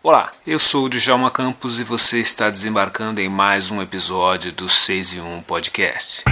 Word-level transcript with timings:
Olá, 0.00 0.30
eu 0.46 0.60
sou 0.60 0.84
o 0.84 0.88
Djalma 0.88 1.28
Campos 1.28 1.80
e 1.80 1.84
você 1.84 2.20
está 2.20 2.48
desembarcando 2.48 3.20
em 3.20 3.28
mais 3.28 3.72
um 3.72 3.82
episódio 3.82 4.52
do 4.52 4.68
6 4.68 5.14
e 5.14 5.20
1 5.20 5.42
Podcast. 5.42 6.22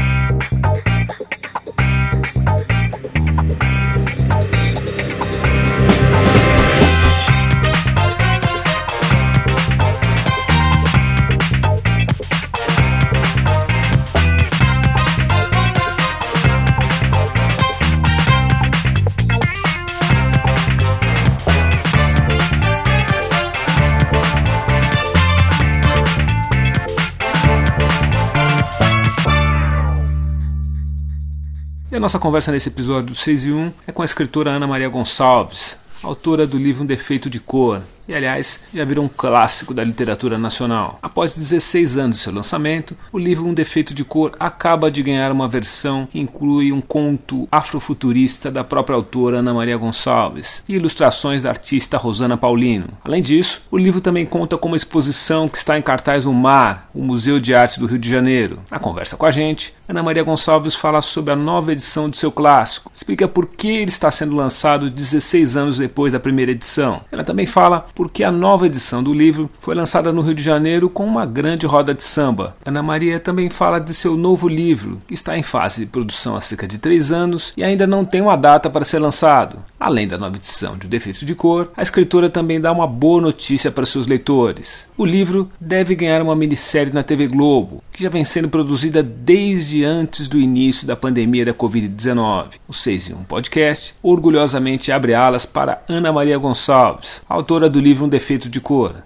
E 31.96 31.98
a 31.98 32.00
nossa 32.00 32.18
conversa 32.18 32.52
nesse 32.52 32.68
episódio 32.68 33.06
do 33.06 33.14
6 33.14 33.46
e 33.46 33.52
1 33.52 33.72
é 33.86 33.90
com 33.90 34.02
a 34.02 34.04
escritora 34.04 34.50
Ana 34.50 34.66
Maria 34.66 34.86
Gonçalves, 34.86 35.78
autora 36.02 36.46
do 36.46 36.58
livro 36.58 36.82
Um 36.82 36.86
Defeito 36.86 37.30
de 37.30 37.40
Cor, 37.40 37.80
e 38.08 38.14
aliás 38.14 38.64
já 38.72 38.84
virou 38.84 39.04
um 39.04 39.08
clássico 39.08 39.74
da 39.74 39.84
literatura 39.84 40.38
nacional. 40.38 40.98
Após 41.02 41.36
16 41.36 41.98
anos 41.98 42.16
de 42.16 42.22
seu 42.22 42.32
lançamento, 42.32 42.96
o 43.12 43.18
livro 43.18 43.46
Um 43.46 43.54
Defeito 43.54 43.94
de 43.94 44.04
Cor 44.04 44.32
acaba 44.38 44.90
de 44.90 45.02
ganhar 45.02 45.32
uma 45.32 45.48
versão 45.48 46.06
que 46.06 46.18
inclui 46.18 46.72
um 46.72 46.80
conto 46.80 47.48
afrofuturista 47.50 48.50
da 48.50 48.64
própria 48.64 48.96
autora 48.96 49.38
Ana 49.38 49.54
Maria 49.54 49.76
Gonçalves 49.76 50.64
e 50.68 50.74
ilustrações 50.74 51.42
da 51.42 51.50
artista 51.50 51.96
Rosana 51.96 52.36
Paulino. 52.36 52.86
Além 53.04 53.22
disso, 53.22 53.62
o 53.70 53.78
livro 53.78 54.00
também 54.00 54.26
conta 54.26 54.56
com 54.56 54.68
uma 54.68 54.76
exposição 54.76 55.48
que 55.48 55.58
está 55.58 55.78
em 55.78 55.82
cartaz 55.82 56.24
no 56.24 56.32
MAR, 56.32 56.88
o 56.94 57.02
Museu 57.02 57.40
de 57.40 57.54
Arte 57.54 57.80
do 57.80 57.86
Rio 57.86 57.98
de 57.98 58.10
Janeiro. 58.10 58.58
Na 58.70 58.78
conversa 58.78 59.16
com 59.16 59.26
a 59.26 59.30
gente, 59.30 59.74
Ana 59.88 60.02
Maria 60.02 60.22
Gonçalves 60.22 60.74
fala 60.74 61.00
sobre 61.00 61.32
a 61.32 61.36
nova 61.36 61.72
edição 61.72 62.10
de 62.10 62.16
seu 62.16 62.32
clássico, 62.32 62.90
explica 62.92 63.28
por 63.28 63.46
que 63.46 63.68
ele 63.68 63.90
está 63.90 64.10
sendo 64.10 64.34
lançado 64.34 64.90
16 64.90 65.56
anos 65.56 65.78
depois 65.78 66.12
da 66.12 66.20
primeira 66.20 66.52
edição. 66.52 67.02
Ela 67.10 67.24
também 67.24 67.46
fala 67.46 67.86
porque 67.96 68.22
a 68.22 68.30
nova 68.30 68.66
edição 68.66 69.02
do 69.02 69.12
livro 69.12 69.50
foi 69.58 69.74
lançada 69.74 70.12
no 70.12 70.20
Rio 70.20 70.34
de 70.34 70.42
Janeiro 70.42 70.90
com 70.90 71.04
uma 71.04 71.24
grande 71.24 71.66
roda 71.66 71.94
de 71.94 72.04
samba. 72.04 72.54
Ana 72.64 72.82
Maria 72.82 73.18
também 73.18 73.48
fala 73.48 73.80
de 73.80 73.94
seu 73.94 74.16
novo 74.18 74.46
livro, 74.46 74.98
que 75.08 75.14
está 75.14 75.36
em 75.36 75.42
fase 75.42 75.80
de 75.80 75.90
produção 75.90 76.36
há 76.36 76.40
cerca 76.42 76.68
de 76.68 76.76
três 76.76 77.10
anos 77.10 77.54
e 77.56 77.64
ainda 77.64 77.86
não 77.86 78.04
tem 78.04 78.20
uma 78.20 78.36
data 78.36 78.68
para 78.68 78.84
ser 78.84 78.98
lançado. 78.98 79.64
Além 79.80 80.06
da 80.06 80.18
nova 80.18 80.36
edição 80.36 80.76
de 80.76 80.86
O 80.86 80.90
Defeito 80.90 81.24
de 81.24 81.34
Cor, 81.34 81.68
a 81.74 81.82
escritora 81.82 82.28
também 82.28 82.60
dá 82.60 82.70
uma 82.70 82.86
boa 82.86 83.20
notícia 83.20 83.70
para 83.70 83.86
seus 83.86 84.06
leitores. 84.06 84.86
O 84.96 85.06
livro 85.06 85.48
deve 85.58 85.94
ganhar 85.94 86.20
uma 86.20 86.36
minissérie 86.36 86.92
na 86.92 87.02
TV 87.02 87.26
Globo, 87.26 87.82
que 87.90 88.02
já 88.02 88.10
vem 88.10 88.26
sendo 88.26 88.50
produzida 88.50 89.02
desde 89.02 89.84
antes 89.84 90.28
do 90.28 90.38
início 90.38 90.86
da 90.86 90.94
pandemia 90.94 91.46
da 91.46 91.54
Covid-19. 91.54 92.48
O 92.68 92.74
6 92.74 93.10
em 93.10 93.14
1 93.14 93.24
Podcast 93.24 93.94
orgulhosamente 94.02 94.92
abre 94.92 95.14
alas 95.14 95.46
para 95.46 95.82
Ana 95.88 96.12
Maria 96.12 96.36
Gonçalves, 96.36 97.22
autora 97.26 97.70
do 97.70 97.85
livro 97.86 98.04
Um 98.04 98.08
Defeito 98.08 98.48
de 98.48 98.60
Cor. 98.60 98.96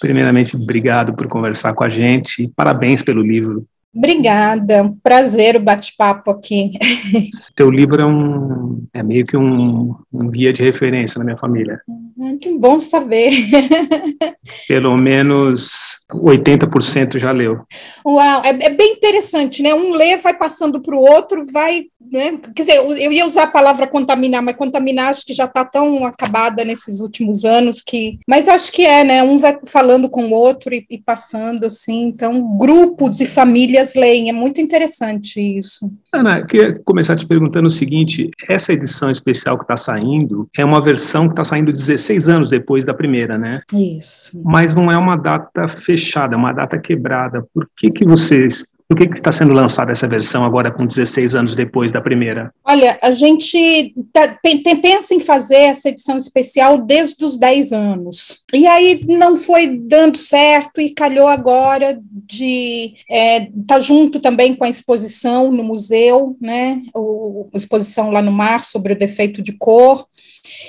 Primeiramente, 0.00 0.56
obrigado 0.56 1.14
por 1.14 1.28
conversar 1.28 1.74
com 1.74 1.84
a 1.84 1.88
gente. 1.90 2.50
Parabéns 2.56 3.02
pelo 3.02 3.20
livro. 3.20 3.66
Obrigada, 3.94 4.94
prazer 5.02 5.56
o 5.56 5.60
bate-papo 5.60 6.30
aqui. 6.30 6.72
Seu 7.56 7.70
livro 7.70 8.00
é, 8.00 8.06
um, 8.06 8.84
é 8.92 9.02
meio 9.02 9.24
que 9.24 9.36
um, 9.36 9.94
um 10.12 10.28
guia 10.30 10.52
de 10.52 10.62
referência 10.62 11.18
na 11.18 11.24
minha 11.24 11.36
família. 11.36 11.80
Uhum, 11.88 12.36
que 12.36 12.58
bom 12.58 12.78
saber. 12.78 13.30
Pelo 14.68 14.96
menos 14.96 16.04
80% 16.12 17.18
já 17.18 17.32
leu. 17.32 17.60
Uau, 18.04 18.42
é, 18.44 18.66
é, 18.66 18.70
bem 18.70 18.92
interessante, 18.92 19.62
né? 19.62 19.74
Um 19.74 19.94
lê, 19.94 20.18
vai 20.18 20.36
passando 20.36 20.82
para 20.82 20.94
o 20.94 21.00
outro, 21.00 21.42
vai. 21.50 21.84
Né? 22.12 22.38
Quer 22.54 22.62
dizer, 22.62 22.76
eu 22.76 23.12
ia 23.12 23.26
usar 23.26 23.44
a 23.44 23.50
palavra 23.50 23.86
contaminar, 23.86 24.42
mas 24.42 24.56
contaminar 24.56 25.10
acho 25.10 25.24
que 25.24 25.32
já 25.32 25.44
está 25.44 25.64
tão 25.64 26.04
acabada 26.04 26.64
nesses 26.64 27.00
últimos 27.00 27.44
anos 27.44 27.82
que. 27.82 28.18
Mas 28.28 28.48
acho 28.48 28.72
que 28.72 28.84
é, 28.84 29.04
né? 29.04 29.22
Um 29.22 29.38
vai 29.38 29.58
falando 29.66 30.08
com 30.08 30.26
o 30.26 30.32
outro 30.32 30.74
e, 30.74 30.86
e 30.90 30.98
passando, 30.98 31.66
assim. 31.66 32.08
Então, 32.08 32.56
grupos 32.58 33.20
e 33.20 33.26
famílias 33.26 33.94
leem, 33.94 34.28
é 34.28 34.32
muito 34.32 34.60
interessante 34.60 35.40
isso. 35.40 35.90
Ana, 36.12 36.44
queria 36.46 36.78
começar 36.84 37.16
te 37.16 37.26
perguntando 37.26 37.68
o 37.68 37.70
seguinte: 37.70 38.30
essa 38.48 38.72
edição 38.72 39.10
especial 39.10 39.56
que 39.56 39.64
está 39.64 39.76
saindo 39.76 40.48
é 40.56 40.64
uma 40.64 40.82
versão 40.82 41.26
que 41.26 41.32
está 41.32 41.44
saindo 41.44 41.72
16 41.72 42.28
anos 42.28 42.50
depois 42.50 42.84
da 42.84 42.94
primeira, 42.94 43.38
né? 43.38 43.62
Isso. 43.72 44.40
Mas 44.44 44.74
não 44.74 44.90
é 44.90 44.96
uma 44.96 45.16
data 45.16 45.68
fechada, 45.68 46.34
é 46.34 46.38
uma 46.38 46.52
data 46.52 46.78
quebrada. 46.78 47.46
Por 47.52 47.68
que, 47.76 47.90
que 47.90 48.04
vocês 48.04 48.75
por 48.88 48.96
que 48.96 49.04
está 49.14 49.32
sendo 49.32 49.52
lançada 49.52 49.90
essa 49.90 50.06
versão 50.06 50.44
agora 50.44 50.70
com 50.70 50.86
16 50.86 51.34
anos 51.34 51.54
depois 51.54 51.90
da 51.90 52.00
primeira? 52.00 52.52
Olha, 52.64 52.96
a 53.02 53.10
gente 53.10 53.92
tá, 54.12 54.38
pensa 54.80 55.12
em 55.12 55.18
fazer 55.18 55.56
essa 55.56 55.88
edição 55.88 56.16
especial 56.16 56.78
desde 56.78 57.24
os 57.24 57.36
10 57.36 57.72
anos. 57.72 58.44
E 58.54 58.66
aí 58.66 59.04
não 59.08 59.34
foi 59.34 59.66
dando 59.66 60.16
certo 60.16 60.80
e 60.80 60.90
calhou 60.90 61.26
agora 61.26 61.98
de 62.02 62.94
estar 63.08 63.14
é, 63.14 63.50
tá 63.66 63.80
junto 63.80 64.20
também 64.20 64.54
com 64.54 64.64
a 64.64 64.68
exposição 64.70 65.50
no 65.50 65.64
museu, 65.64 66.36
né? 66.40 66.80
O, 66.94 67.48
a 67.52 67.58
exposição 67.58 68.10
lá 68.10 68.22
no 68.22 68.32
mar 68.32 68.64
sobre 68.64 68.92
o 68.92 68.98
defeito 68.98 69.42
de 69.42 69.52
cor. 69.52 70.06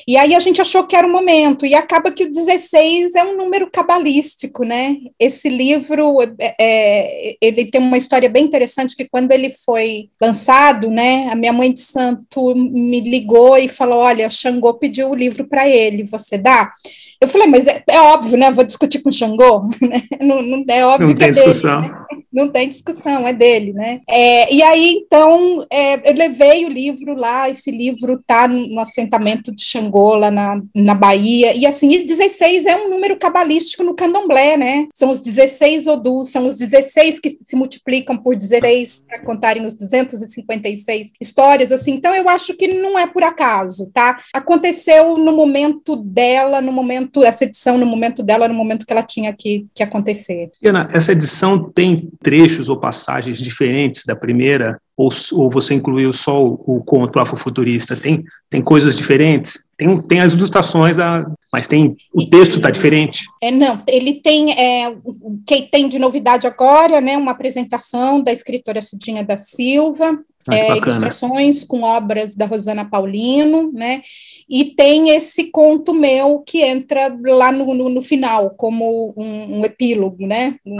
E 0.08 0.18
aí 0.18 0.34
a 0.34 0.40
gente 0.40 0.62
achou 0.62 0.86
que 0.86 0.96
era 0.96 1.08
o 1.08 1.12
momento, 1.12 1.66
e 1.66 1.76
acaba 1.76 2.12
que 2.12 2.24
o 2.24 2.32
16 2.32 3.16
é 3.16 3.24
um 3.24 3.38
número 3.38 3.70
cabalístico, 3.70 4.64
né? 4.64 4.96
Esse 5.20 5.50
livro, 5.50 6.22
é, 6.40 6.56
é, 6.60 7.38
ele 7.42 7.66
tem 7.66 7.82
uma 7.82 7.98
história 8.08 8.30
bem 8.30 8.46
interessante, 8.46 8.96
que 8.96 9.08
quando 9.08 9.32
ele 9.32 9.50
foi 9.50 10.10
lançado, 10.22 10.90
né, 10.90 11.28
a 11.30 11.36
minha 11.36 11.52
mãe 11.52 11.72
de 11.72 11.82
santo 11.82 12.56
me 12.56 13.02
ligou 13.02 13.58
e 13.58 13.68
falou, 13.68 14.00
olha, 14.00 14.30
Xangô 14.30 14.74
pediu 14.74 15.10
o 15.10 15.16
livro 15.16 15.46
para 15.46 15.68
ele, 15.68 16.04
você 16.04 16.38
dá? 16.38 16.72
Eu 17.20 17.28
falei, 17.28 17.48
mas 17.48 17.68
é, 17.68 17.84
é, 17.90 18.00
óbvio, 18.00 18.38
né? 18.38 18.52
Vou 18.52 18.64
discutir 18.64 19.00
com 19.00 19.10
o 19.10 19.14
Xangô, 19.14 19.68
né? 19.82 20.02
não, 20.22 20.42
não, 20.42 20.64
é 20.70 20.86
óbvio 20.86 21.08
não 21.10 21.16
que 21.16 21.24
é 21.24 21.32
dele. 21.32 21.46
Discussão. 21.46 21.82
Né? 21.82 22.07
Não 22.38 22.48
tem 22.48 22.70
discussão, 22.70 23.28
é 23.28 23.34
dele, 23.34 23.74
né? 23.74 24.00
É, 24.08 24.54
e 24.54 24.62
aí, 24.62 25.04
então, 25.04 25.66
é, 25.74 26.12
eu 26.12 26.14
levei 26.14 26.66
o 26.66 26.70
livro 26.70 27.16
lá, 27.16 27.50
esse 27.50 27.72
livro 27.72 28.14
está 28.14 28.48
no 28.48 28.80
assentamento 28.80 29.52
de 29.52 29.64
Xangô, 29.64 30.14
lá 30.14 30.30
na, 30.30 30.62
na 30.76 30.94
Bahia, 30.94 31.56
e 31.56 31.66
assim, 31.66 31.92
e 31.92 32.06
16 32.06 32.68
é 32.68 32.76
um 32.76 32.90
número 32.92 33.18
cabalístico 33.18 33.84
no 33.84 33.96
candomblé, 33.96 34.56
né? 34.56 34.88
São 34.94 35.10
os 35.10 35.22
16 35.22 35.88
odus, 35.88 36.30
são 36.30 36.48
os 36.48 36.58
16 36.58 37.20
que 37.20 37.40
se 37.44 37.56
multiplicam 37.56 38.16
por 38.16 38.36
16 38.36 39.06
para 39.08 39.24
contarem 39.24 39.66
os 39.66 39.74
256 39.74 41.14
histórias, 41.20 41.72
assim, 41.72 41.94
então 41.94 42.14
eu 42.14 42.30
acho 42.30 42.54
que 42.54 42.68
não 42.68 43.00
é 43.00 43.08
por 43.08 43.24
acaso, 43.24 43.90
tá? 43.92 44.16
Aconteceu 44.32 45.18
no 45.18 45.36
momento 45.36 45.96
dela, 45.96 46.62
no 46.62 46.72
momento, 46.72 47.24
essa 47.24 47.46
edição, 47.46 47.80
no 47.80 47.86
momento 47.88 48.22
dela, 48.22 48.48
no 48.48 48.54
momento 48.54 48.86
que 48.86 48.94
ela 48.94 49.02
tinha 49.02 49.34
que, 49.34 49.66
que 49.74 49.82
acontecer. 49.82 50.52
Ana, 50.64 50.88
essa 50.94 51.12
edição 51.12 51.72
tem 51.72 52.10
trechos 52.28 52.68
ou 52.68 52.76
passagens 52.76 53.40
diferentes 53.40 54.04
da 54.06 54.14
primeira, 54.14 54.78
ou, 54.98 55.10
ou 55.32 55.50
você 55.50 55.74
incluiu 55.74 56.12
só 56.12 56.44
o, 56.44 56.62
o 56.68 56.84
conto 56.84 57.22
afrofuturista? 57.22 57.96
Tem, 57.96 58.22
tem 58.50 58.62
coisas 58.62 58.98
diferentes? 58.98 59.62
Tem, 59.78 60.02
tem 60.02 60.20
as 60.20 60.34
ilustrações, 60.34 61.00
a, 61.00 61.26
mas 61.54 61.70
tem 61.70 61.96
o 62.14 62.30
texto 62.30 62.58
está 62.58 62.70
diferente? 62.70 63.24
É, 63.42 63.50
não, 63.50 63.78
ele 63.88 64.16
tem 64.16 64.52
é, 64.60 64.90
o 65.06 65.40
que 65.48 65.62
tem 65.72 65.88
de 65.88 65.98
novidade 65.98 66.46
agora, 66.46 67.00
né? 67.00 67.16
Uma 67.16 67.32
apresentação 67.32 68.22
da 68.22 68.34
escritora 68.34 68.82
Cidinha 68.82 69.24
da 69.24 69.38
Silva, 69.38 70.20
ah, 70.50 70.56
é, 70.56 70.78
ilustrações 70.78 71.64
com 71.64 71.84
obras 71.84 72.36
da 72.36 72.46
Rosana 72.46 72.86
Paulino, 72.86 73.72
né? 73.74 74.02
E 74.50 74.66
tem 74.66 75.10
esse 75.10 75.52
conto 75.52 75.94
meu 75.94 76.40
que 76.40 76.62
entra 76.62 77.16
lá 77.26 77.52
no, 77.52 77.74
no, 77.74 77.90
no 77.90 78.02
final, 78.02 78.52
como 78.52 79.14
um, 79.18 79.60
um 79.60 79.66
epílogo, 79.66 80.26
né? 80.26 80.56
Um, 80.66 80.78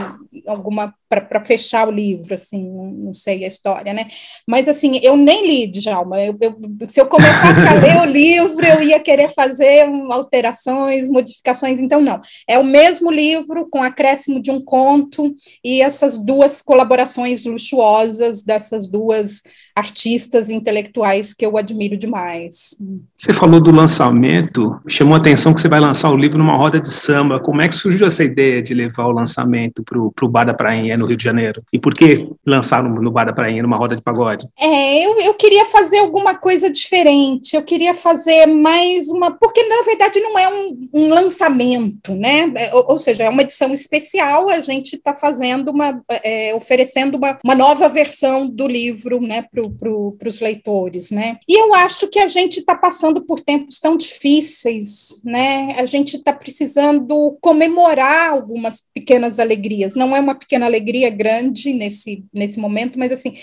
alguma 0.48 0.94
para 1.10 1.44
fechar 1.46 1.88
o 1.88 1.92
livro, 1.92 2.34
assim, 2.34 2.70
não 2.70 3.14
sei 3.14 3.46
a 3.46 3.48
história, 3.48 3.94
né? 3.94 4.08
Mas 4.48 4.68
assim, 4.68 5.00
eu 5.02 5.16
nem 5.16 5.48
li, 5.48 5.68
Djalma. 5.68 6.22
Eu, 6.22 6.38
eu, 6.42 6.58
se 6.88 7.00
eu 7.00 7.08
começasse 7.08 7.66
a 7.66 7.74
ler 7.74 8.02
o 8.02 8.06
livro, 8.12 8.66
eu 8.66 8.82
ia 8.82 9.00
querer 9.00 9.34
fazer 9.34 9.88
alterações, 10.10 11.10
modificações, 11.10 11.80
então 11.80 12.02
não. 12.02 12.20
É 12.50 12.60
o 12.60 12.64
mesmo 12.64 13.12
livro 13.12 13.70
com 13.70 13.82
acréscimo 13.82 14.42
de 14.42 14.52
um 14.52 14.60
conto 14.60 15.34
e 15.64 15.82
essas 15.82 16.18
duas 16.18 16.62
colaborações 16.62 17.46
luxuosas 17.46 18.44
dessas 18.44 18.90
duas 18.90 19.42
artistas 19.78 20.50
intelectuais 20.50 21.36
que 21.36 21.46
eu 21.46 21.56
admiro 21.56 21.96
demais. 21.96 22.76
Você 23.16 23.32
falou 23.32 23.62
do 23.62 23.72
lançamento, 23.72 24.76
chamou 24.88 25.14
a 25.14 25.18
atenção 25.18 25.54
que 25.54 25.62
você 25.62 25.70
vai 25.70 25.80
lançar 25.80 26.10
o 26.10 26.18
livro 26.18 26.40
numa 26.40 26.56
roda 26.56 26.80
de 26.80 26.92
samba. 26.92 27.40
Como 27.40 27.62
é 27.62 27.68
que 27.68 27.76
surgiu 27.76 28.08
essa 28.08 28.24
ideia 28.24 28.60
de 28.60 28.74
levar 28.74 29.06
o 29.06 29.12
lançamento 29.12 29.84
para 29.84 30.00
o 30.00 30.30
Bar 30.30 30.46
da 30.46 30.54
Prainha, 30.54 30.98
no 30.98 31.06
Rio 31.06 31.16
de 31.16 31.24
Janeiro? 31.24 31.62
E 31.72 31.78
por 31.78 31.94
que 31.94 32.28
lançar 32.44 32.84
no, 32.84 33.00
no 33.00 33.12
Bar 33.12 33.26
da 33.26 33.34
Prainha, 33.34 33.62
numa 33.62 33.78
roda 33.78 33.96
de 33.96 34.02
pagode? 34.02 34.48
É, 34.60 35.06
eu, 35.06 35.20
eu 35.20 35.34
queria 35.36 35.66
fazer 35.66 36.00
alguma 36.00 36.34
coisa 36.34 36.72
diferente, 36.72 37.56
eu 37.56 37.62
queria 37.62 37.94
fazer 37.94 38.48
mais 38.48 39.10
uma. 39.10 39.30
Porque, 39.30 39.62
na 39.62 39.84
verdade, 39.84 40.20
não 40.20 40.40
é 40.40 40.50
um, 40.50 40.80
um 40.96 41.10
lançamento, 41.10 42.16
né? 42.16 42.52
É, 42.56 42.74
ou, 42.74 42.94
ou, 42.94 43.00
seja, 43.00 43.26
é 43.26 43.30
uma 43.30 43.44
edição 43.44 43.72
especial, 43.72 44.50
a 44.50 44.60
gente 44.60 44.96
está 44.96 45.14
fazendo 45.14 45.70
uma. 45.70 46.02
É, 46.24 46.56
oferecendo 46.56 47.16
uma, 47.16 47.38
uma 47.44 47.54
nova 47.54 47.88
versão 47.88 48.50
do 48.50 48.68
livro, 48.68 49.22
né, 49.22 49.44
para 49.44 49.67
pro, 49.72 50.18
os 50.26 50.40
leitores, 50.40 51.12
né? 51.12 51.38
E 51.48 51.60
eu 51.60 51.74
acho 51.74 52.08
que 52.08 52.20
a 52.20 52.28
gente 52.28 52.60
está 52.60 52.76
passando 52.76 53.22
por 53.26 53.40
tempos 53.40 53.80
tão 53.80 53.98
difíceis, 53.98 55.22
né? 55.24 55.70
A 55.78 55.86
gente 55.86 56.18
está 56.18 56.34
precisando 56.34 57.38
comemorar 57.42 58.32
algumas 58.32 58.84
pequenas 58.94 59.40
alegrias. 59.40 59.96
Não 59.96 60.16
é 60.16 60.20
uma 60.20 60.36
pequena 60.36 60.66
alegria 60.66 61.10
grande 61.10 61.74
nesse, 61.74 62.26
nesse 62.34 62.60
momento, 62.60 63.00
mas 63.00 63.12
assim, 63.12 63.34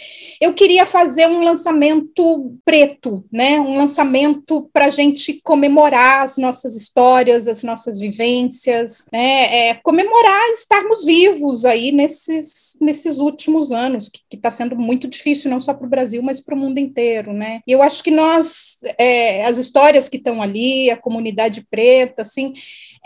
eu 0.40 0.52
queria 0.52 0.86
fazer 0.86 1.26
um 1.26 1.42
lançamento 1.42 2.54
preto, 2.64 3.24
né? 3.32 3.58
Um 3.60 3.76
lançamento 3.76 4.68
para 4.72 4.86
a 4.86 4.90
gente 4.90 5.40
comemorar 5.42 6.22
as 6.22 6.36
nossas 6.36 6.76
histórias, 6.76 7.48
as 7.48 7.62
nossas 7.62 8.00
vivências, 8.00 9.06
né? 9.12 9.68
É, 9.68 9.74
comemorar 9.82 10.40
estarmos 10.52 11.04
vivos 11.04 11.64
aí 11.64 11.92
nesses, 11.92 12.76
nesses 12.80 13.18
últimos 13.18 13.72
anos, 13.72 14.08
que 14.08 14.36
está 14.36 14.50
sendo 14.50 14.76
muito 14.76 15.08
difícil, 15.08 15.50
não 15.50 15.60
só 15.60 15.72
para 15.72 15.86
o 15.86 15.90
Brasil, 15.90 16.13
mas 16.22 16.40
para 16.40 16.54
o 16.54 16.58
mundo 16.58 16.78
inteiro, 16.78 17.32
né? 17.32 17.60
E 17.66 17.72
eu 17.72 17.82
acho 17.82 18.02
que 18.02 18.10
nós, 18.10 18.78
é, 18.98 19.44
as 19.44 19.58
histórias 19.58 20.08
que 20.08 20.16
estão 20.16 20.40
ali, 20.42 20.90
a 20.90 20.96
comunidade 20.96 21.66
preta, 21.70 22.22
assim, 22.22 22.52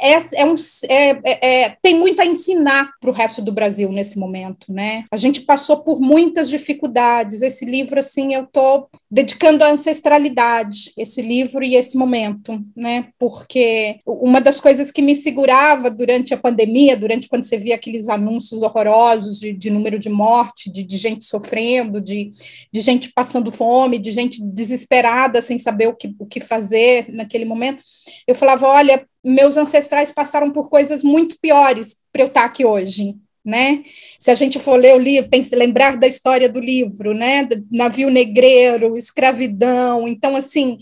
é, 0.00 0.42
é 0.42 0.44
um, 0.44 0.54
é, 0.88 1.10
é, 1.10 1.62
é, 1.64 1.76
tem 1.82 1.98
muito 1.98 2.20
a 2.20 2.26
ensinar 2.26 2.88
para 3.00 3.10
o 3.10 3.12
resto 3.12 3.42
do 3.42 3.52
Brasil 3.52 3.90
nesse 3.90 4.18
momento, 4.18 4.72
né? 4.72 5.04
A 5.10 5.16
gente 5.16 5.40
passou 5.40 5.78
por 5.78 6.00
muitas 6.00 6.48
dificuldades. 6.48 7.42
Esse 7.42 7.64
livro, 7.64 7.98
assim, 7.98 8.34
eu 8.34 8.44
estou 8.44 8.88
dedicando 9.10 9.64
à 9.64 9.70
ancestralidade, 9.70 10.92
esse 10.96 11.20
livro 11.20 11.64
e 11.64 11.74
esse 11.74 11.96
momento, 11.96 12.64
né? 12.76 13.08
Porque 13.18 13.98
uma 14.06 14.40
das 14.40 14.60
coisas 14.60 14.92
que 14.92 15.02
me 15.02 15.16
segurava 15.16 15.90
durante 15.90 16.32
a 16.32 16.38
pandemia, 16.38 16.96
durante 16.96 17.28
quando 17.28 17.44
você 17.44 17.58
via 17.58 17.74
aqueles 17.74 18.08
anúncios 18.08 18.62
horrorosos 18.62 19.40
de, 19.40 19.52
de 19.52 19.70
número 19.70 19.98
de 19.98 20.08
morte, 20.08 20.70
de, 20.70 20.84
de 20.84 20.96
gente 20.96 21.24
sofrendo, 21.24 22.00
de, 22.00 22.30
de 22.72 22.80
gente 22.80 23.10
passando 23.12 23.50
fome, 23.50 23.98
de 23.98 24.12
gente 24.12 24.44
desesperada 24.44 25.40
sem 25.40 25.58
saber 25.58 25.88
o 25.88 25.94
que, 25.94 26.14
o 26.18 26.26
que 26.26 26.40
fazer 26.40 27.06
naquele 27.08 27.44
momento, 27.44 27.82
eu 28.26 28.34
falava: 28.34 28.66
olha, 28.66 29.04
meus 29.28 29.56
ancestrais 29.56 30.10
passaram 30.10 30.50
por 30.50 30.68
coisas 30.68 31.02
muito 31.02 31.38
piores 31.40 31.96
para 32.12 32.22
eu 32.22 32.28
estar 32.28 32.44
aqui 32.44 32.64
hoje, 32.64 33.14
né? 33.44 33.82
Se 34.18 34.30
a 34.30 34.34
gente 34.34 34.58
for 34.58 34.76
ler 34.76 34.94
o 34.94 34.98
livro, 34.98 35.30
pense, 35.30 35.54
lembrar 35.54 35.96
da 35.96 36.06
história 36.06 36.48
do 36.48 36.60
livro, 36.60 37.14
né? 37.14 37.46
Navio 37.70 38.10
negreiro, 38.10 38.96
escravidão. 38.96 40.08
Então, 40.08 40.36
assim, 40.36 40.78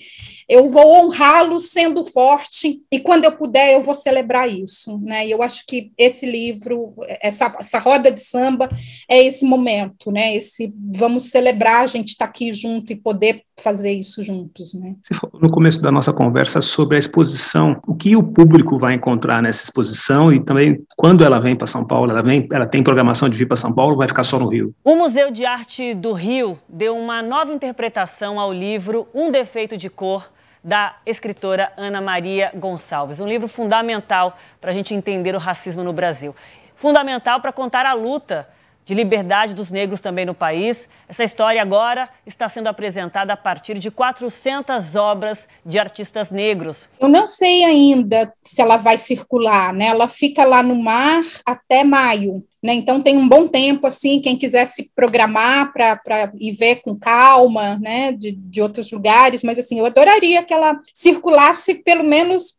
eu 0.48 0.68
vou 0.68 1.06
honrá-lo 1.06 1.58
sendo 1.58 2.04
forte 2.04 2.80
e 2.90 3.00
quando 3.00 3.24
eu 3.24 3.32
puder 3.32 3.74
eu 3.74 3.80
vou 3.80 3.94
celebrar 3.94 4.48
isso, 4.48 4.98
né? 5.02 5.26
E 5.26 5.30
eu 5.30 5.42
acho 5.42 5.64
que 5.66 5.90
esse 5.98 6.24
livro, 6.24 6.94
essa, 7.20 7.54
essa 7.58 7.78
roda 7.78 8.10
de 8.10 8.20
samba 8.20 8.68
é 9.10 9.22
esse 9.22 9.44
momento, 9.44 10.12
né? 10.12 10.36
Esse 10.36 10.72
vamos 10.94 11.30
celebrar 11.30 11.82
a 11.82 11.86
gente 11.86 12.10
estar 12.10 12.26
tá 12.26 12.30
aqui 12.30 12.52
junto 12.52 12.92
e 12.92 12.96
poder 12.96 13.42
fazer 13.58 13.90
isso 13.90 14.22
juntos, 14.22 14.74
né? 14.74 14.94
Você 15.02 15.14
falou 15.14 15.40
no 15.40 15.50
começo 15.50 15.80
da 15.80 15.90
nossa 15.90 16.12
conversa 16.12 16.60
sobre 16.60 16.96
a 16.96 16.98
exposição, 16.98 17.80
o 17.86 17.96
que 17.96 18.14
o 18.14 18.22
público 18.22 18.78
vai 18.78 18.94
encontrar 18.94 19.42
nessa 19.42 19.64
exposição 19.64 20.32
e 20.32 20.44
também 20.44 20.84
quando 20.96 21.24
ela 21.24 21.40
vem 21.40 21.56
para 21.56 21.66
São 21.66 21.84
Paulo, 21.84 22.12
ela 22.12 22.22
vem, 22.22 22.46
ela 22.52 22.66
tem 22.66 22.82
programação 22.82 23.28
de 23.28 23.36
vir 23.36 23.46
para 23.46 23.56
São 23.56 23.72
Paulo, 23.72 23.96
vai 23.96 24.06
ficar 24.06 24.24
só 24.24 24.38
no 24.38 24.48
Rio? 24.48 24.74
O 24.84 24.94
Museu 24.94 25.30
de 25.30 25.44
Arte 25.44 25.94
do 25.94 26.12
Rio 26.12 26.58
deu 26.68 26.96
uma 26.96 27.20
nova 27.22 27.52
interpretação 27.52 28.38
ao 28.38 28.52
livro 28.52 29.08
Um 29.14 29.30
Defeito 29.30 29.76
de 29.76 29.90
Cor 29.90 30.35
da 30.66 30.96
escritora 31.06 31.72
Ana 31.76 32.00
Maria 32.00 32.50
Gonçalves. 32.52 33.20
Um 33.20 33.28
livro 33.28 33.46
fundamental 33.46 34.36
para 34.60 34.72
a 34.72 34.74
gente 34.74 34.92
entender 34.92 35.32
o 35.32 35.38
racismo 35.38 35.84
no 35.84 35.92
Brasil. 35.92 36.34
Fundamental 36.74 37.40
para 37.40 37.52
contar 37.52 37.86
a 37.86 37.92
luta 37.92 38.48
de 38.84 38.92
liberdade 38.92 39.54
dos 39.54 39.70
negros 39.70 40.00
também 40.00 40.26
no 40.26 40.34
país. 40.34 40.88
Essa 41.08 41.22
história 41.22 41.62
agora 41.62 42.08
está 42.26 42.48
sendo 42.48 42.66
apresentada 42.68 43.32
a 43.32 43.36
partir 43.36 43.78
de 43.78 43.92
400 43.92 44.96
obras 44.96 45.46
de 45.64 45.78
artistas 45.78 46.32
negros. 46.32 46.88
Eu 46.98 47.08
não 47.08 47.28
sei 47.28 47.62
ainda 47.64 48.32
se 48.42 48.60
ela 48.60 48.76
vai 48.76 48.98
circular, 48.98 49.72
né? 49.72 49.86
Ela 49.86 50.08
fica 50.08 50.44
lá 50.44 50.64
no 50.64 50.74
mar 50.74 51.22
até 51.44 51.84
maio. 51.84 52.44
Né? 52.62 52.74
Então 52.74 53.00
tem 53.00 53.16
um 53.16 53.28
bom 53.28 53.46
tempo 53.46 53.86
assim, 53.86 54.20
quem 54.20 54.36
quiser 54.36 54.66
se 54.66 54.90
programar 54.94 55.72
para 55.72 56.32
ir 56.38 56.52
ver 56.52 56.76
com 56.76 56.98
calma, 56.98 57.78
né, 57.78 58.12
de, 58.12 58.32
de 58.32 58.60
outros 58.60 58.90
lugares, 58.90 59.42
mas 59.42 59.58
assim, 59.58 59.78
eu 59.78 59.86
adoraria 59.86 60.42
que 60.42 60.54
ela 60.54 60.78
circulasse 60.92 61.74
pelo 61.74 62.02
menos 62.02 62.56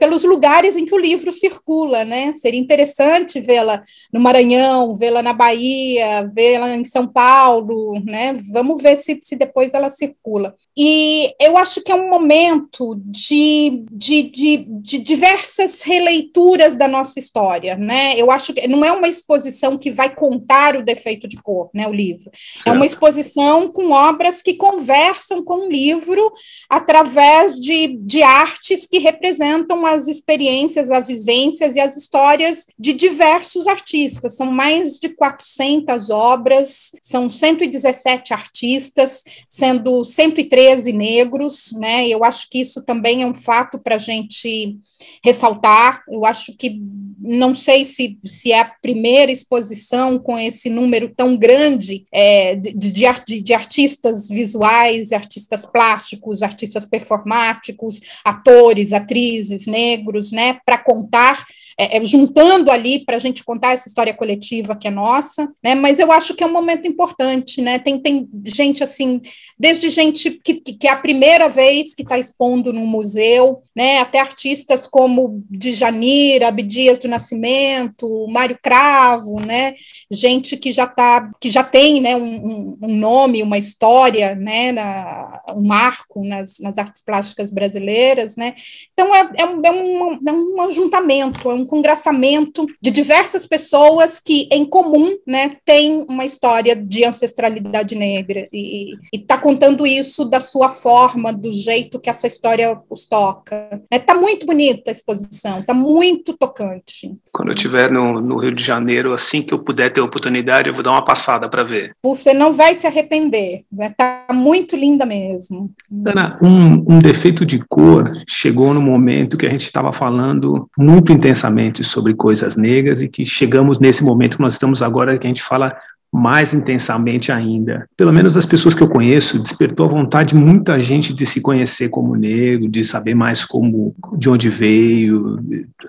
pelos 0.00 0.24
lugares 0.24 0.76
em 0.76 0.84
que 0.84 0.94
o 0.94 0.98
livro 0.98 1.30
circula, 1.30 2.04
né? 2.04 2.32
Seria 2.32 2.58
interessante 2.58 3.40
vê-la 3.40 3.80
no 4.12 4.20
Maranhão, 4.20 4.94
vê-la 4.94 5.22
na 5.22 5.32
Bahia, 5.32 6.28
vê-la 6.34 6.76
em 6.76 6.84
São 6.84 7.06
Paulo, 7.06 7.94
né? 8.04 8.36
Vamos 8.52 8.82
ver 8.82 8.96
se, 8.96 9.18
se 9.22 9.36
depois 9.36 9.72
ela 9.72 9.88
circula. 9.88 10.54
E 10.76 11.32
eu 11.40 11.56
acho 11.56 11.80
que 11.82 11.92
é 11.92 11.94
um 11.94 12.10
momento 12.10 13.00
de, 13.04 13.84
de, 13.92 14.22
de, 14.24 14.56
de 14.68 14.98
diversas 14.98 15.80
releituras 15.82 16.74
da 16.74 16.88
nossa 16.88 17.18
história, 17.18 17.76
né? 17.76 18.14
Eu 18.16 18.32
acho 18.32 18.52
que 18.52 18.66
não 18.66 18.84
é 18.84 18.90
uma 18.90 19.06
exposição 19.08 19.25
exposição 19.26 19.76
que 19.76 19.90
vai 19.90 20.14
contar 20.14 20.76
o 20.76 20.84
defeito 20.84 21.26
de 21.26 21.36
cor, 21.36 21.68
né, 21.74 21.88
o 21.88 21.92
livro. 21.92 22.30
Certo. 22.32 22.68
É 22.68 22.72
uma 22.72 22.86
exposição 22.86 23.68
com 23.68 23.90
obras 23.90 24.40
que 24.40 24.54
conversam 24.54 25.42
com 25.42 25.66
o 25.66 25.68
livro 25.68 26.32
através 26.68 27.58
de, 27.58 27.98
de 27.98 28.22
artes 28.22 28.86
que 28.86 28.98
representam 28.98 29.84
as 29.84 30.06
experiências, 30.06 30.90
as 30.90 31.08
vivências 31.08 31.74
e 31.74 31.80
as 31.80 31.96
histórias 31.96 32.66
de 32.78 32.92
diversos 32.92 33.66
artistas. 33.66 34.36
São 34.36 34.50
mais 34.50 34.98
de 34.98 35.08
400 35.08 36.10
obras, 36.10 36.92
são 37.02 37.28
117 37.28 38.32
artistas, 38.32 39.24
sendo 39.48 40.04
113 40.04 40.92
negros, 40.92 41.72
né? 41.72 42.06
Eu 42.08 42.22
acho 42.24 42.48
que 42.48 42.60
isso 42.60 42.82
também 42.82 43.22
é 43.22 43.26
um 43.26 43.34
fato 43.34 43.78
para 43.78 43.96
a 43.96 43.98
gente 43.98 44.78
ressaltar. 45.24 46.02
Eu 46.08 46.24
acho 46.24 46.56
que 46.56 46.80
não 47.18 47.54
sei 47.54 47.84
se, 47.84 48.18
se 48.24 48.52
é 48.52 48.60
a 48.60 48.72
primeira 48.80 49.15
exposição 49.24 50.18
com 50.18 50.38
esse 50.38 50.68
número 50.68 51.12
tão 51.16 51.36
grande 51.36 52.06
é, 52.12 52.56
de, 52.56 52.72
de, 52.72 53.40
de, 53.42 53.54
artistas 53.54 54.28
visuais, 54.28 55.12
artistas 55.12 55.66
plásticos, 55.66 56.42
artistas 56.42 56.84
performáticos, 56.84 58.00
atores, 58.24 58.92
atrizes 58.92 59.66
negros, 59.66 60.30
né, 60.32 60.58
para 60.64 60.78
contar 60.78 61.44
é, 61.78 61.98
é, 61.98 62.04
juntando 62.04 62.70
ali 62.70 63.04
para 63.04 63.16
a 63.16 63.18
gente 63.18 63.44
contar 63.44 63.72
essa 63.72 63.86
história 63.86 64.14
coletiva 64.14 64.74
que 64.74 64.88
é 64.88 64.90
nossa, 64.90 65.52
né? 65.62 65.74
Mas 65.74 65.98
eu 65.98 66.10
acho 66.10 66.34
que 66.34 66.42
é 66.42 66.46
um 66.46 66.52
momento 66.52 66.88
importante, 66.88 67.60
né? 67.60 67.78
Tem, 67.78 67.98
tem 67.98 68.26
gente 68.44 68.82
assim, 68.82 69.20
desde 69.58 69.90
gente 69.90 70.30
que, 70.42 70.54
que 70.54 70.88
é 70.88 70.90
a 70.90 70.96
primeira 70.96 71.50
vez 71.50 71.94
que 71.94 72.02
está 72.02 72.18
expondo 72.18 72.72
num 72.72 72.86
museu, 72.86 73.62
né? 73.76 73.98
Até 73.98 74.20
artistas 74.20 74.86
como 74.86 75.44
Djanira, 75.50 76.48
Abdias 76.48 76.98
do 76.98 77.08
Nascimento, 77.08 78.26
Mário 78.28 78.58
Cravo, 78.62 79.38
né? 79.40 79.74
Gente 80.10 80.56
que 80.56 80.72
já 80.72 80.86
tá, 80.86 81.30
que 81.38 81.50
já 81.50 81.62
tem, 81.62 82.00
né? 82.00 82.16
Um, 82.16 82.78
um 82.82 82.96
nome, 82.96 83.42
uma 83.42 83.58
história, 83.58 84.34
né? 84.34 84.72
Na, 84.72 85.42
um 85.54 85.66
marco 85.66 86.24
nas, 86.24 86.58
nas 86.58 86.78
artes 86.78 87.02
plásticas 87.02 87.50
brasileiras, 87.50 88.34
né? 88.34 88.54
Então 88.94 89.14
é, 89.14 89.30
é, 89.40 89.44
um, 89.44 89.62
é, 89.62 89.70
um, 89.70 90.12
é 90.26 90.32
um 90.32 90.62
ajuntamento, 90.62 91.50
é 91.50 91.54
um 91.54 91.65
congraçamento 91.66 92.66
de 92.80 92.90
diversas 92.90 93.46
pessoas 93.46 94.20
que, 94.20 94.48
em 94.52 94.64
comum, 94.64 95.16
né, 95.26 95.56
têm 95.64 96.04
uma 96.08 96.24
história 96.24 96.74
de 96.76 97.04
ancestralidade 97.04 97.94
negra 97.94 98.48
e 98.52 98.94
está 99.12 99.38
contando 99.38 99.86
isso 99.86 100.24
da 100.24 100.40
sua 100.40 100.70
forma, 100.70 101.32
do 101.32 101.52
jeito 101.52 101.98
que 101.98 102.10
essa 102.10 102.26
história 102.26 102.78
os 102.88 103.04
toca. 103.04 103.82
Está 103.90 104.14
né? 104.14 104.20
muito 104.20 104.46
bonita 104.46 104.90
a 104.90 104.92
exposição, 104.92 105.60
está 105.60 105.74
muito 105.74 106.36
tocante. 106.36 107.14
Quando 107.32 107.48
eu 107.48 107.54
estiver 107.54 107.90
no, 107.90 108.20
no, 108.20 108.38
Rio 108.38 108.52
de 108.52 108.62
Janeiro, 108.62 109.12
assim 109.12 109.42
que 109.42 109.52
eu 109.52 109.58
puder 109.58 109.92
ter 109.92 110.00
oportunidade, 110.00 110.68
eu 110.68 110.74
vou 110.74 110.82
dar 110.82 110.92
uma 110.92 111.04
passada 111.04 111.48
para 111.48 111.64
ver. 111.64 111.94
Você 112.02 112.32
não 112.32 112.52
vai 112.52 112.74
se 112.74 112.86
arrepender, 112.86 113.62
está 113.78 114.26
muito 114.32 114.76
linda 114.76 115.04
mesmo. 115.04 115.68
Ana, 116.06 116.38
um, 116.42 116.94
um 116.94 116.98
defeito 116.98 117.44
de 117.44 117.58
cor 117.68 118.10
chegou 118.28 118.72
no 118.72 118.80
momento 118.80 119.36
que 119.36 119.46
a 119.46 119.50
gente 119.50 119.64
estava 119.64 119.92
falando 119.92 120.68
muito 120.78 121.12
intensamente 121.12 121.55
sobre 121.84 122.14
coisas 122.14 122.56
negras 122.56 123.00
e 123.00 123.08
que 123.08 123.24
chegamos 123.24 123.78
nesse 123.78 124.04
momento 124.04 124.36
que 124.36 124.42
nós 124.42 124.54
estamos 124.54 124.82
agora, 124.82 125.18
que 125.18 125.26
a 125.26 125.28
gente 125.28 125.42
fala 125.42 125.70
mais 126.12 126.54
intensamente 126.54 127.30
ainda. 127.30 127.86
Pelo 127.96 128.12
menos 128.12 128.36
as 128.36 128.46
pessoas 128.46 128.74
que 128.74 128.82
eu 128.82 128.88
conheço, 128.88 129.42
despertou 129.42 129.86
a 129.86 129.90
vontade 129.90 130.30
de 130.30 130.36
muita 130.36 130.80
gente 130.80 131.12
de 131.12 131.26
se 131.26 131.40
conhecer 131.40 131.88
como 131.88 132.14
negro, 132.14 132.68
de 132.68 132.82
saber 132.82 133.14
mais 133.14 133.44
como 133.44 133.94
de 134.16 134.30
onde 134.30 134.48
veio, 134.48 135.38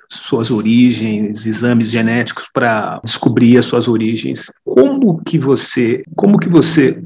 suas 0.10 0.52
origens, 0.52 1.46
exames 1.46 1.90
genéticos 1.90 2.50
para 2.54 3.00
descobrir 3.04 3.58
as 3.58 3.66
suas 3.66 3.88
origens. 3.88 4.52
Como 4.66 5.22
que 5.24 5.40
você, 5.40 6.04
como 6.16 6.38
que 6.38 6.50
você 6.50 7.02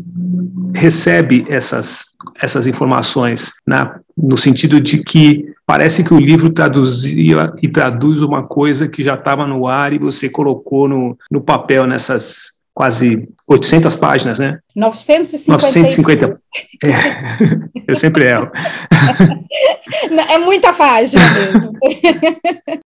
recebe 0.74 1.46
essas 1.50 2.12
essas 2.42 2.68
informações 2.68 3.52
na, 3.66 4.00
no 4.18 4.38
sentido 4.38 4.80
de 4.80 5.04
que 5.04 5.51
parece 5.66 6.04
que 6.04 6.14
o 6.14 6.20
livro 6.20 6.50
traduzia 6.50 7.54
e 7.62 7.68
traduz 7.68 8.22
uma 8.22 8.44
coisa 8.44 8.88
que 8.88 9.04
já 9.04 9.16
estava 9.16 9.46
no 9.46 9.68
ar 9.68 9.94
e 9.94 10.00
você 10.00 10.30
colocou 10.30 10.88
no, 10.88 11.18
no 11.30 11.42
papel 11.42 11.88
nessas 11.88 12.62
quase 12.74 13.28
800 13.48 13.96
páginas, 13.96 14.40
né? 14.40 14.60
950. 14.76 15.52
950. 15.52 16.40
É, 16.84 17.82
eu 17.88 17.96
sempre 17.96 18.26
erro. 18.26 18.52
É 20.30 20.38
muita 20.38 20.74
página 20.74 21.22
mesmo. 21.34 21.72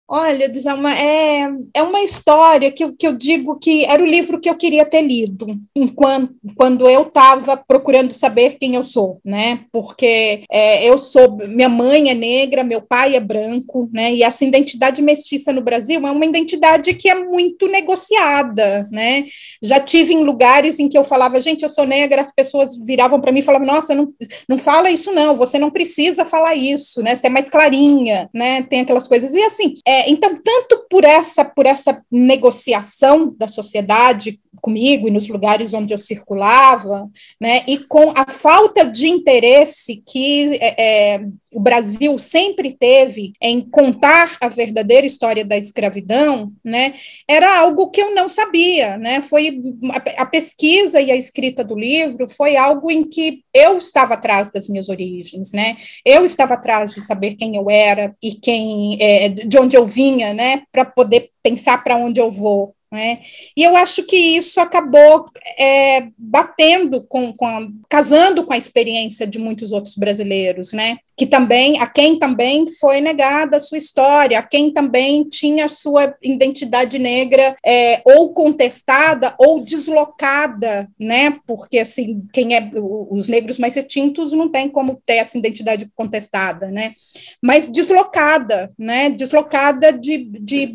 Olha, 0.09 0.49
Djalma, 0.49 0.95
é, 0.95 1.49
é 1.75 1.83
uma 1.83 2.03
história 2.03 2.71
que, 2.71 2.93
que 2.93 3.07
eu 3.07 3.13
digo 3.13 3.59
que 3.59 3.85
era 3.87 4.03
o 4.03 4.07
livro 4.07 4.41
que 4.41 4.49
eu 4.49 4.55
queria 4.55 4.85
ter 4.85 5.03
lido 5.03 5.47
enquanto, 5.75 6.35
quando 6.57 6.89
eu 6.89 7.03
estava 7.03 7.57
procurando 7.57 8.13
saber 8.13 8.57
quem 8.61 8.75
eu 8.75 8.85
sou, 8.85 9.19
né? 9.25 9.61
Porque 9.73 10.43
é, 10.53 10.89
eu 10.89 10.99
sou, 10.99 11.37
minha 11.49 11.69
mãe 11.69 12.11
é 12.11 12.15
negra, 12.15 12.63
meu 12.63 12.83
pai 12.83 13.17
é 13.17 13.21
branco, 13.21 13.89
né? 13.93 14.13
E 14.13 14.23
essa 14.23 14.45
identidade 14.45 15.03
mestiça 15.03 15.53
no 15.53 15.63
Brasil 15.63 16.07
é 16.07 16.11
uma 16.11 16.27
identidade 16.27 16.95
que 16.95 17.09
é 17.09 17.15
muito 17.15 17.67
negociada, 17.67 18.89
né? 18.93 19.25
Já 19.63 19.81
tive 19.81 20.13
em 20.13 20.23
lugares 20.23 20.79
em 20.79 20.89
que 20.89 20.99
eu 20.99 21.05
falava, 21.05 21.41
gente, 21.41 21.63
eu 21.63 21.71
sou 21.71 21.87
negra, 21.87 22.23
as 22.23 22.33
pessoas 22.33 22.79
viravam 22.79 23.21
para 23.21 23.33
mim 23.33 23.41
e 23.41 23.43
falavam, 23.43 23.54
nossa, 23.59 23.95
não, 23.95 24.13
não 24.49 24.59
fala 24.59 24.91
isso 24.91 25.13
não, 25.13 25.37
você 25.37 25.59
não 25.59 25.71
precisa 25.71 26.25
falar 26.25 26.55
isso, 26.55 27.03
né? 27.03 27.15
Você 27.15 27.27
é 27.27 27.31
mais 27.31 27.51
clarinha, 27.51 28.29
né? 28.33 28.63
Tem 28.63 28.81
aquelas 28.81 29.09
coisas. 29.09 29.35
E 29.35 29.43
assim, 29.43 29.75
é, 29.87 30.11
então, 30.11 30.39
tanto 30.43 30.87
por 30.91 31.05
essa, 31.05 31.45
por 31.45 31.67
essa 31.67 32.03
negociação 32.11 33.31
da 33.37 33.49
sociedade 33.49 34.41
comigo 34.65 35.07
e 35.07 35.11
nos 35.11 35.29
lugares 35.29 35.75
onde 35.75 35.93
eu 35.93 35.99
circulava, 35.99 37.07
né, 37.39 37.63
e 37.69 37.77
com 37.81 38.11
a 38.17 38.25
falta 38.27 38.83
de 38.83 39.07
interesse 39.07 40.03
que 40.07 40.55
é, 40.59 41.17
é, 41.17 41.27
o 41.53 41.61
Brasil 41.61 42.19
sempre 42.19 42.75
teve 42.75 43.35
em 43.43 43.61
contar 43.61 44.39
a 44.41 44.49
verdadeira 44.49 45.07
história 45.07 45.45
da 45.45 45.59
escravidão, 45.59 46.51
né, 46.65 46.95
era 47.29 47.59
algo 47.59 47.91
que 47.91 48.01
eu 48.01 48.15
não 48.15 48.27
sabia, 48.27 48.97
né, 48.97 49.21
foi 49.21 49.61
a, 49.93 50.23
a 50.23 50.27
pesquisa 50.27 50.99
e 50.99 51.11
a 51.11 51.17
escrita 51.17 51.63
do 51.63 51.79
livro 51.79 52.27
foi 52.27 52.57
algo 52.57 52.91
em 52.91 53.05
que 53.05 53.45
eu 53.53 53.77
estava 53.77 54.15
atrás 54.15 54.51
das 54.51 54.67
minhas 54.67 54.89
origens, 54.89 55.53
né, 55.53 55.77
eu 56.07 56.25
estava 56.25 56.55
atrás 56.55 56.95
de 56.95 57.03
saber 57.03 57.35
quem 57.35 57.55
eu 57.55 57.69
era 57.69 58.17
e 58.23 58.33
quem, 58.33 58.97
é, 58.99 59.29
de 59.29 59.59
onde 59.59 59.77
eu 59.77 59.85
vinha, 59.85 60.33
né, 60.33 60.63
para 60.73 60.87
poder 60.87 61.29
pensar 61.43 61.85
para 61.85 61.97
onde 61.97 62.19
eu 62.19 62.31
vou, 62.31 62.75
né? 62.95 63.19
E 63.57 63.65
eu 63.65 63.77
acho 63.77 64.05
que 64.05 64.17
isso 64.17 64.61
acabou 64.61 65.27
é, 65.59 66.07
batendo 66.17 67.03
com, 67.03 67.33
com 67.33 67.45
a, 67.45 67.67
casando 67.89 68.45
com 68.45 68.53
a 68.53 68.57
experiência 68.57 69.27
de 69.27 69.37
muitos 69.37 69.73
outros 69.73 69.97
brasileiros, 69.97 70.73
né? 70.73 70.99
Que 71.17 71.27
também, 71.27 71.81
a 71.81 71.89
quem 71.89 72.19
também 72.19 72.67
foi 72.79 73.01
negada 73.01 73.57
a 73.57 73.61
sua 73.61 73.79
história, 73.79 74.39
a 74.39 74.43
quem 74.45 74.73
também 74.73 75.25
tinha 75.25 75.65
a 75.65 75.69
sua 75.69 76.15
identidade 76.23 76.97
negra 76.97 77.57
é, 77.67 78.01
ou 78.05 78.33
contestada 78.33 79.35
ou 79.41 79.59
deslocada, 79.59 80.89
né? 80.99 81.37
Porque 81.49 81.81
assim, 81.81 82.23
quem 82.33 82.55
é 82.55 82.71
os 83.11 83.27
negros 83.27 83.59
mais 83.59 83.75
retintos 83.75 84.33
não 84.33 84.49
tem 84.49 84.69
como 84.69 85.03
ter 85.05 85.15
essa 85.15 85.37
identidade 85.37 85.91
contestada, 85.97 86.71
né? 86.71 86.95
Mas 87.43 87.67
deslocada, 87.67 88.73
né? 88.79 89.11
Deslocada 89.11 89.93
de, 89.93 90.19
de 90.19 90.75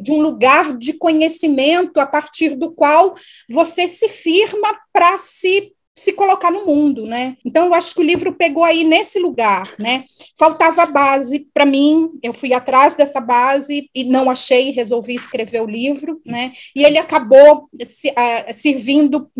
de 0.00 0.12
um 0.12 0.20
lugar 0.20 0.76
de 0.76 0.94
conhecimento 0.94 1.98
a 2.00 2.06
partir 2.06 2.56
do 2.56 2.72
qual 2.72 3.14
você 3.48 3.86
se 3.88 4.08
firma 4.08 4.78
para 4.92 5.18
se 5.18 5.72
se 6.00 6.14
colocar 6.14 6.50
no 6.50 6.64
mundo, 6.64 7.04
né? 7.04 7.36
Então 7.44 7.66
eu 7.66 7.74
acho 7.74 7.94
que 7.94 8.00
o 8.00 8.04
livro 8.04 8.32
pegou 8.32 8.64
aí 8.64 8.84
nesse 8.84 9.18
lugar, 9.18 9.74
né? 9.78 10.04
Faltava 10.38 10.86
base 10.86 11.46
para 11.52 11.66
mim, 11.66 12.18
eu 12.22 12.32
fui 12.32 12.54
atrás 12.54 12.94
dessa 12.94 13.20
base 13.20 13.90
e 13.94 14.04
não 14.04 14.30
achei, 14.30 14.70
resolvi 14.70 15.14
escrever 15.14 15.60
o 15.60 15.66
livro, 15.66 16.18
né? 16.24 16.52
E 16.74 16.84
ele 16.84 16.96
acabou 16.96 17.68
se, 17.82 18.08
uh, 18.08 18.54
servindo, 18.54 19.30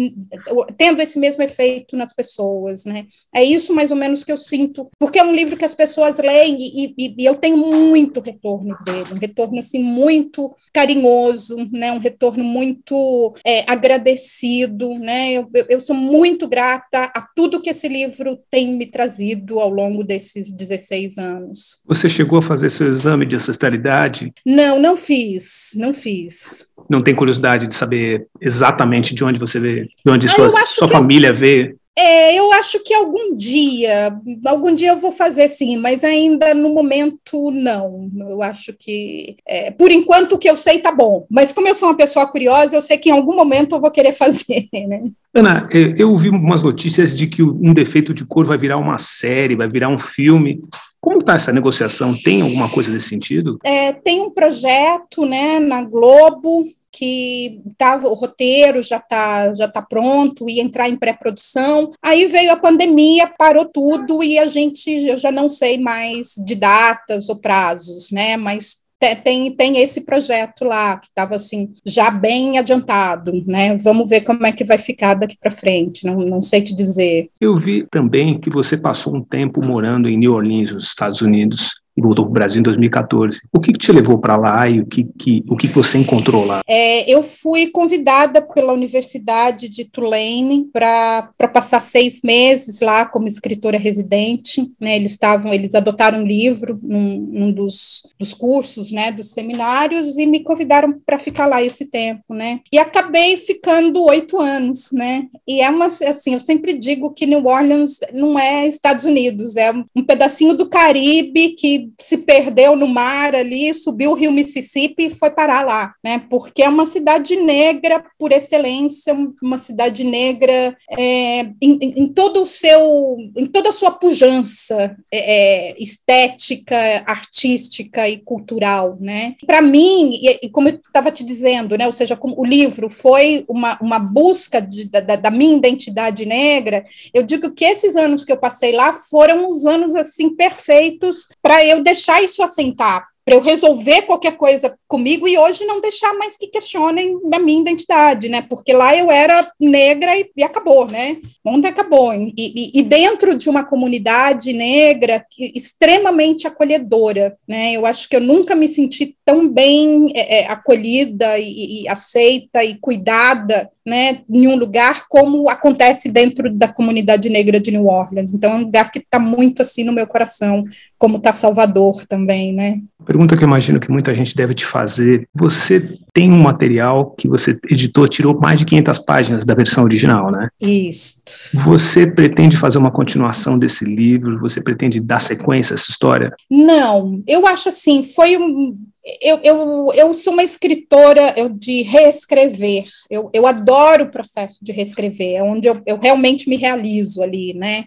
tendo 0.77 1.01
esse 1.01 1.19
mesmo 1.19 1.43
efeito 1.43 1.97
nas 1.97 2.13
pessoas, 2.13 2.85
né? 2.85 3.07
É 3.35 3.43
isso 3.43 3.73
mais 3.73 3.91
ou 3.91 3.97
menos 3.97 4.23
que 4.23 4.31
eu 4.31 4.37
sinto, 4.37 4.87
porque 4.99 5.19
é 5.19 5.25
um 5.25 5.35
livro 5.35 5.57
que 5.57 5.65
as 5.65 5.75
pessoas 5.75 6.19
leem 6.19 6.59
e, 6.61 6.95
e, 6.99 7.15
e 7.21 7.25
eu 7.25 7.37
tenho 7.37 7.57
muito 7.57 8.21
retorno 8.21 8.77
dele, 8.85 9.15
um 9.15 9.19
retorno 9.19 9.61
assim 9.61 9.83
muito 9.83 10.55
carinhoso, 10.75 11.57
né? 11.73 11.91
Um 11.91 12.01
retorno 12.01 12.45
muito 12.45 13.33
é, 13.47 13.65
agradecido, 13.67 14.93
né? 14.99 15.33
Eu, 15.33 15.49
eu, 15.55 15.67
eu 15.71 15.81
sou 15.81 15.97
muito 15.97 16.50
grata 16.51 17.05
a 17.15 17.27
tudo 17.35 17.63
que 17.63 17.71
esse 17.71 17.89
livro 17.89 18.39
tem 18.51 18.77
me 18.77 18.87
trazido 18.87 19.61
ao 19.61 19.71
longo 19.71 20.03
desses 20.03 20.51
16 20.51 21.17
anos. 21.19 21.81
Você 21.87 22.09
chegou 22.09 22.41
a 22.41 22.43
fazer 22.43 22.69
seu 22.69 22.93
exame 22.93 23.25
de 23.25 23.37
ancestralidade? 23.37 24.33
Não, 24.45 24.79
não 24.79 24.97
fiz, 24.97 25.71
não 25.77 25.95
fiz. 25.95 26.69
Não 26.89 27.01
tem 27.01 27.15
curiosidade 27.15 27.69
de 27.69 27.75
saber 27.75 28.27
exatamente 28.41 29.15
de 29.15 29.23
onde 29.23 29.39
você 29.39 29.61
veio, 29.61 29.87
de 29.87 30.11
onde 30.11 30.27
ah, 30.27 30.31
sua, 30.31 30.51
sua 30.51 30.89
família 30.89 31.29
eu... 31.29 31.37
veio? 31.37 31.80
É, 31.99 32.39
eu 32.39 32.53
acho 32.53 32.83
que 32.83 32.95
algum 32.95 33.37
dia, 33.37 34.17
algum 34.47 34.75
dia 34.75 34.91
eu 34.91 34.97
vou 34.97 35.13
fazer 35.13 35.49
sim, 35.49 35.77
mas 35.77 36.03
ainda 36.03 36.55
no 36.55 36.73
momento 36.73 37.51
não. 37.51 38.11
Eu 38.21 38.43
acho 38.43 38.73
que, 38.73 39.37
é, 39.47 39.71
por 39.71 39.91
enquanto, 39.91 40.35
o 40.35 40.39
que 40.39 40.49
eu 40.49 40.57
sei 40.57 40.79
tá 40.79 40.93
bom. 40.93 41.27
Mas 41.31 41.53
como 41.53 41.69
eu 41.69 41.75
sou 41.75 41.89
uma 41.89 41.97
pessoa 41.97 42.27
curiosa, 42.27 42.75
eu 42.77 42.81
sei 42.81 42.97
que 42.97 43.11
em 43.11 43.13
algum 43.13 43.35
momento 43.35 43.75
eu 43.75 43.81
vou 43.81 43.91
querer 43.91 44.13
fazer, 44.17 44.69
né? 44.73 45.05
Ana, 45.35 45.69
eu 45.97 46.11
ouvi 46.11 46.29
umas 46.29 46.63
notícias 46.63 47.17
de 47.17 47.27
que 47.27 47.43
um 47.43 47.73
defeito 47.73 48.13
de 48.13 48.25
cor 48.25 48.47
vai 48.47 48.59
virar 48.59 48.79
uma 48.79 48.99
série, 48.99 49.55
vai 49.55 49.69
virar 49.69 49.89
um 49.89 49.99
filme. 49.99 50.61
Como 51.01 51.19
está 51.19 51.35
essa 51.35 51.53
negociação? 51.53 52.17
Tem 52.23 52.43
alguma 52.43 52.71
coisa 52.71 52.91
nesse 52.91 53.09
sentido? 53.09 53.59
É, 53.65 53.93
tem 53.93 54.21
um 54.21 54.31
projeto 54.31 55.25
né, 55.25 55.61
na 55.61 55.85
Globo 55.85 56.67
que 57.01 57.63
tava, 57.79 58.09
o 58.09 58.15
roteiro 58.15 58.83
já 58.83 58.99
está 58.99 59.55
já 59.55 59.67
tá 59.67 59.81
pronto, 59.81 60.51
ia 60.51 60.63
entrar 60.63 60.87
em 60.87 60.99
pré-produção. 60.99 61.91
Aí 62.05 62.27
veio 62.27 62.53
a 62.53 62.57
pandemia, 62.57 63.33
parou 63.39 63.65
tudo 63.65 64.23
e 64.23 64.39
a 64.39 64.47
gente, 64.47 64.91
eu 64.91 65.17
já 65.17 65.33
não 65.33 65.49
sei 65.49 65.79
mais 65.79 66.35
de 66.45 66.55
datas 66.55 67.31
ou 67.31 67.37
prazos, 67.37 68.11
né? 68.11 68.37
Mas 68.37 68.83
tem, 69.25 69.51
tem 69.51 69.79
esse 69.79 70.03
projeto 70.03 70.63
lá 70.63 70.99
que 70.99 71.07
estava 71.07 71.37
assim 71.37 71.73
já 71.87 72.11
bem 72.11 72.59
adiantado, 72.59 73.33
né? 73.47 73.75
Vamos 73.77 74.11
ver 74.11 74.21
como 74.21 74.45
é 74.45 74.53
que 74.53 74.63
vai 74.63 74.77
ficar 74.77 75.15
daqui 75.15 75.39
para 75.41 75.51
frente. 75.51 76.05
Não, 76.05 76.17
não 76.17 76.43
sei 76.43 76.61
te 76.61 76.77
dizer. 76.77 77.31
Eu 77.41 77.57
vi 77.57 77.87
também 77.91 78.39
que 78.39 78.51
você 78.51 78.77
passou 78.77 79.17
um 79.17 79.25
tempo 79.25 79.65
morando 79.65 80.07
em 80.07 80.19
New 80.19 80.35
Orleans, 80.35 80.73
nos 80.73 80.85
Estados 80.85 81.23
Unidos 81.23 81.81
e 82.01 82.03
voltou 82.03 82.25
para 82.25 82.31
o 82.31 82.35
Brasil 82.35 82.61
em 82.61 82.65
2014. 82.65 83.43
O 83.53 83.61
que, 83.61 83.73
que 83.73 83.79
te 83.79 83.93
levou 83.93 84.19
para 84.19 84.37
lá 84.37 84.69
e 84.69 84.81
o 84.81 84.87
que, 84.87 85.05
que, 85.19 85.45
o 85.49 85.57
que 85.57 85.69
você 85.69 85.99
encontrou 85.99 86.45
lá? 86.45 86.63
É, 86.67 87.11
eu 87.11 87.23
fui 87.23 87.69
convidada 87.69 88.43
pela 88.43 88.73
Universidade 88.73 89.69
de 89.69 89.85
Tulane 89.85 90.69
para 90.73 91.31
passar 91.53 91.81
seis 91.81 92.21
meses 92.25 92.81
lá 92.81 93.05
como 93.05 93.29
escritora 93.29 93.79
residente. 93.79 94.71
Né? 94.81 94.97
Eles 94.97 95.13
estavam, 95.13 95.53
eles 95.53 95.75
adotaram 95.75 96.21
um 96.21 96.27
livro 96.27 96.79
num, 96.83 97.19
num 97.31 97.53
dos, 97.53 98.03
dos 98.19 98.33
cursos, 98.33 98.91
né, 98.91 99.13
dos 99.13 99.31
seminários 99.33 100.17
e 100.17 100.27
me 100.27 100.41
convidaram 100.43 100.99
para 101.05 101.19
ficar 101.19 101.47
lá 101.47 101.63
esse 101.63 101.87
tempo, 101.87 102.35
né? 102.35 102.61
E 102.73 102.79
acabei 102.79 103.37
ficando 103.37 104.03
oito 104.05 104.41
anos, 104.41 104.91
né? 104.93 105.27
E 105.47 105.61
é 105.61 105.69
uma 105.69 105.87
assim, 105.87 106.35
eu 106.35 106.41
sempre 106.41 106.73
digo 106.79 107.11
que 107.11 107.27
New 107.27 107.45
Orleans 107.47 107.99
não 108.13 108.39
é 108.39 108.67
Estados 108.67 109.05
Unidos, 109.05 109.57
é 109.57 109.71
um 109.73 110.05
pedacinho 110.05 110.55
do 110.55 110.69
Caribe 110.69 111.51
que 111.51 111.90
se 112.01 112.19
perdeu 112.19 112.77
no 112.77 112.87
mar 112.87 113.35
ali, 113.35 113.73
subiu 113.75 114.13
o 114.13 114.15
rio 114.15 114.33
Mississippi 114.33 115.07
e 115.07 115.15
foi 115.15 115.31
parar 115.31 115.65
lá, 115.65 115.95
né? 116.03 116.23
Porque 116.31 116.63
é 116.63 116.69
uma 116.69 116.87
cidade 116.87 117.37
negra 117.37 118.05
por 118.19 118.33
excelência, 118.33 119.17
uma 119.43 119.59
cidade 119.59 120.05
negra 120.05 120.77
é, 120.91 121.41
em, 121.61 121.79
em, 121.81 122.07
todo 122.13 122.43
o 122.43 122.47
seu, 122.47 123.17
em 123.37 123.47
toda 123.47 123.71
a 123.71 123.73
sua 123.73 123.91
pujança 123.91 124.97
é, 125.13 125.71
é 125.73 125.83
estética, 125.83 126.77
artística 127.07 128.09
e 128.09 128.19
cultural, 128.19 128.97
né? 129.01 129.35
Para 129.47 129.63
mim, 129.63 130.13
e, 130.15 130.47
e, 130.47 130.51
como 130.51 130.69
eu 130.69 130.75
estava 130.75 131.11
te 131.11 131.25
dizendo, 131.25 131.77
né? 131.77 131.87
Ou 131.87 131.93
seja, 131.93 132.19
o 132.21 132.45
livro 132.45 132.89
foi 132.91 133.45
uma, 133.49 133.79
uma 133.81 133.99
busca 133.99 134.61
de, 134.61 134.89
da, 134.89 135.01
da 135.01 135.31
minha 135.31 135.57
identidade 135.57 136.25
negra, 136.27 136.85
eu 137.15 137.23
digo 137.23 137.51
que 137.51 137.65
esses 137.65 137.97
anos 137.97 138.25
que 138.25 138.33
eu 138.33 138.37
passei 138.37 138.73
lá 138.73 138.95
foram 138.95 139.51
os 139.51 139.65
anos 139.67 139.95
assim 139.95 140.35
perfeitos 140.35 141.29
para 141.43 141.65
eu 141.71 141.83
deixar 141.83 142.23
isso 142.23 142.43
assentar 142.43 143.07
para 143.31 143.37
eu 143.37 143.41
resolver 143.41 144.03
qualquer 144.03 144.37
coisa 144.37 144.77
comigo 144.89 145.29
e 145.29 145.39
hoje 145.39 145.65
não 145.65 145.81
deixar 145.81 146.13
mais 146.15 146.37
que 146.37 146.49
questionem 146.49 147.17
a 147.33 147.39
minha 147.39 147.61
identidade, 147.61 148.29
né? 148.29 148.43
Porque 148.43 148.73
lá 148.73 148.97
eu 148.97 149.09
era 149.09 149.49
negra 149.61 150.19
e, 150.19 150.29
e 150.37 150.43
acabou, 150.43 150.91
né? 150.91 151.19
Onde 151.45 151.69
acabou. 151.69 152.13
E, 152.13 152.35
e, 152.37 152.81
e, 152.81 152.83
dentro 152.83 153.37
de 153.37 153.49
uma 153.49 153.63
comunidade 153.63 154.53
negra 154.53 155.25
extremamente 155.39 156.49
acolhedora, 156.49 157.37
né? 157.47 157.73
Eu 157.73 157.87
acho 157.87 158.09
que 158.09 158.17
eu 158.17 158.21
nunca 158.21 158.57
me 158.57 158.67
senti 158.67 159.17
tão 159.25 159.49
bem 159.49 160.13
é, 160.17 160.41
é 160.41 160.47
acolhida 160.49 161.39
e, 161.39 161.83
e 161.83 161.89
aceita 161.89 162.65
e 162.65 162.79
cuidada 162.81 163.71
né, 163.87 164.21
em 164.29 164.47
um 164.47 164.57
lugar 164.57 165.07
como 165.09 165.49
acontece 165.49 166.11
dentro 166.11 166.53
da 166.53 166.69
comunidade 166.69 167.29
negra 167.29 167.59
de 167.59 167.71
New 167.71 167.87
Orleans. 167.87 168.33
Então, 168.33 168.53
é 168.53 168.55
um 168.57 168.63
lugar 168.63 168.91
que 168.91 168.99
está 168.99 169.19
muito 169.19 169.63
assim 169.63 169.85
no 169.85 169.93
meu 169.93 170.07
coração, 170.07 170.65
como 170.99 171.17
está 171.17 171.33
Salvador 171.33 172.07
também, 172.07 172.53
né? 172.53 172.81
Pergunta 173.21 173.37
que 173.37 173.45
eu 173.45 173.49
imagino 173.49 173.79
que 173.79 173.91
muita 173.91 174.15
gente 174.15 174.35
deve 174.35 174.55
te 174.55 174.65
fazer. 174.65 175.29
Você 175.35 175.99
tem 176.15 176.33
um 176.33 176.39
material 176.39 177.11
que 177.19 177.29
você 177.29 177.55
editou, 177.71 178.09
tirou 178.09 178.41
mais 178.41 178.59
de 178.59 178.65
500 178.65 178.99
páginas 179.01 179.45
da 179.45 179.53
versão 179.53 179.85
original, 179.85 180.31
né? 180.31 180.49
Isso. 180.59 181.21
Você 181.53 182.11
pretende 182.11 182.57
fazer 182.57 182.79
uma 182.79 182.91
continuação 182.91 183.59
desse 183.59 183.85
livro? 183.85 184.41
Você 184.41 184.63
pretende 184.63 185.01
dar 185.01 185.21
sequência 185.21 185.75
a 185.75 185.77
essa 185.77 185.91
história? 185.91 186.33
Não, 186.51 187.23
eu 187.29 187.47
acho 187.47 187.69
assim, 187.69 188.03
foi 188.03 188.39
um, 188.39 188.75
eu, 189.23 189.41
eu, 189.43 189.93
eu 189.95 190.15
sou 190.15 190.33
uma 190.33 190.43
escritora 190.43 191.35
eu, 191.37 191.49
de 191.49 191.83
reescrever, 191.83 192.85
eu, 193.09 193.31
eu 193.33 193.47
adoro 193.47 194.05
o 194.05 194.11
processo 194.11 194.59
de 194.63 194.73
reescrever, 194.73 195.37
é 195.37 195.43
onde 195.43 195.67
eu, 195.67 195.81
eu 195.87 195.99
realmente 195.99 196.49
me 196.49 196.57
realizo 196.57 197.23
ali, 197.23 197.55
né? 197.55 197.85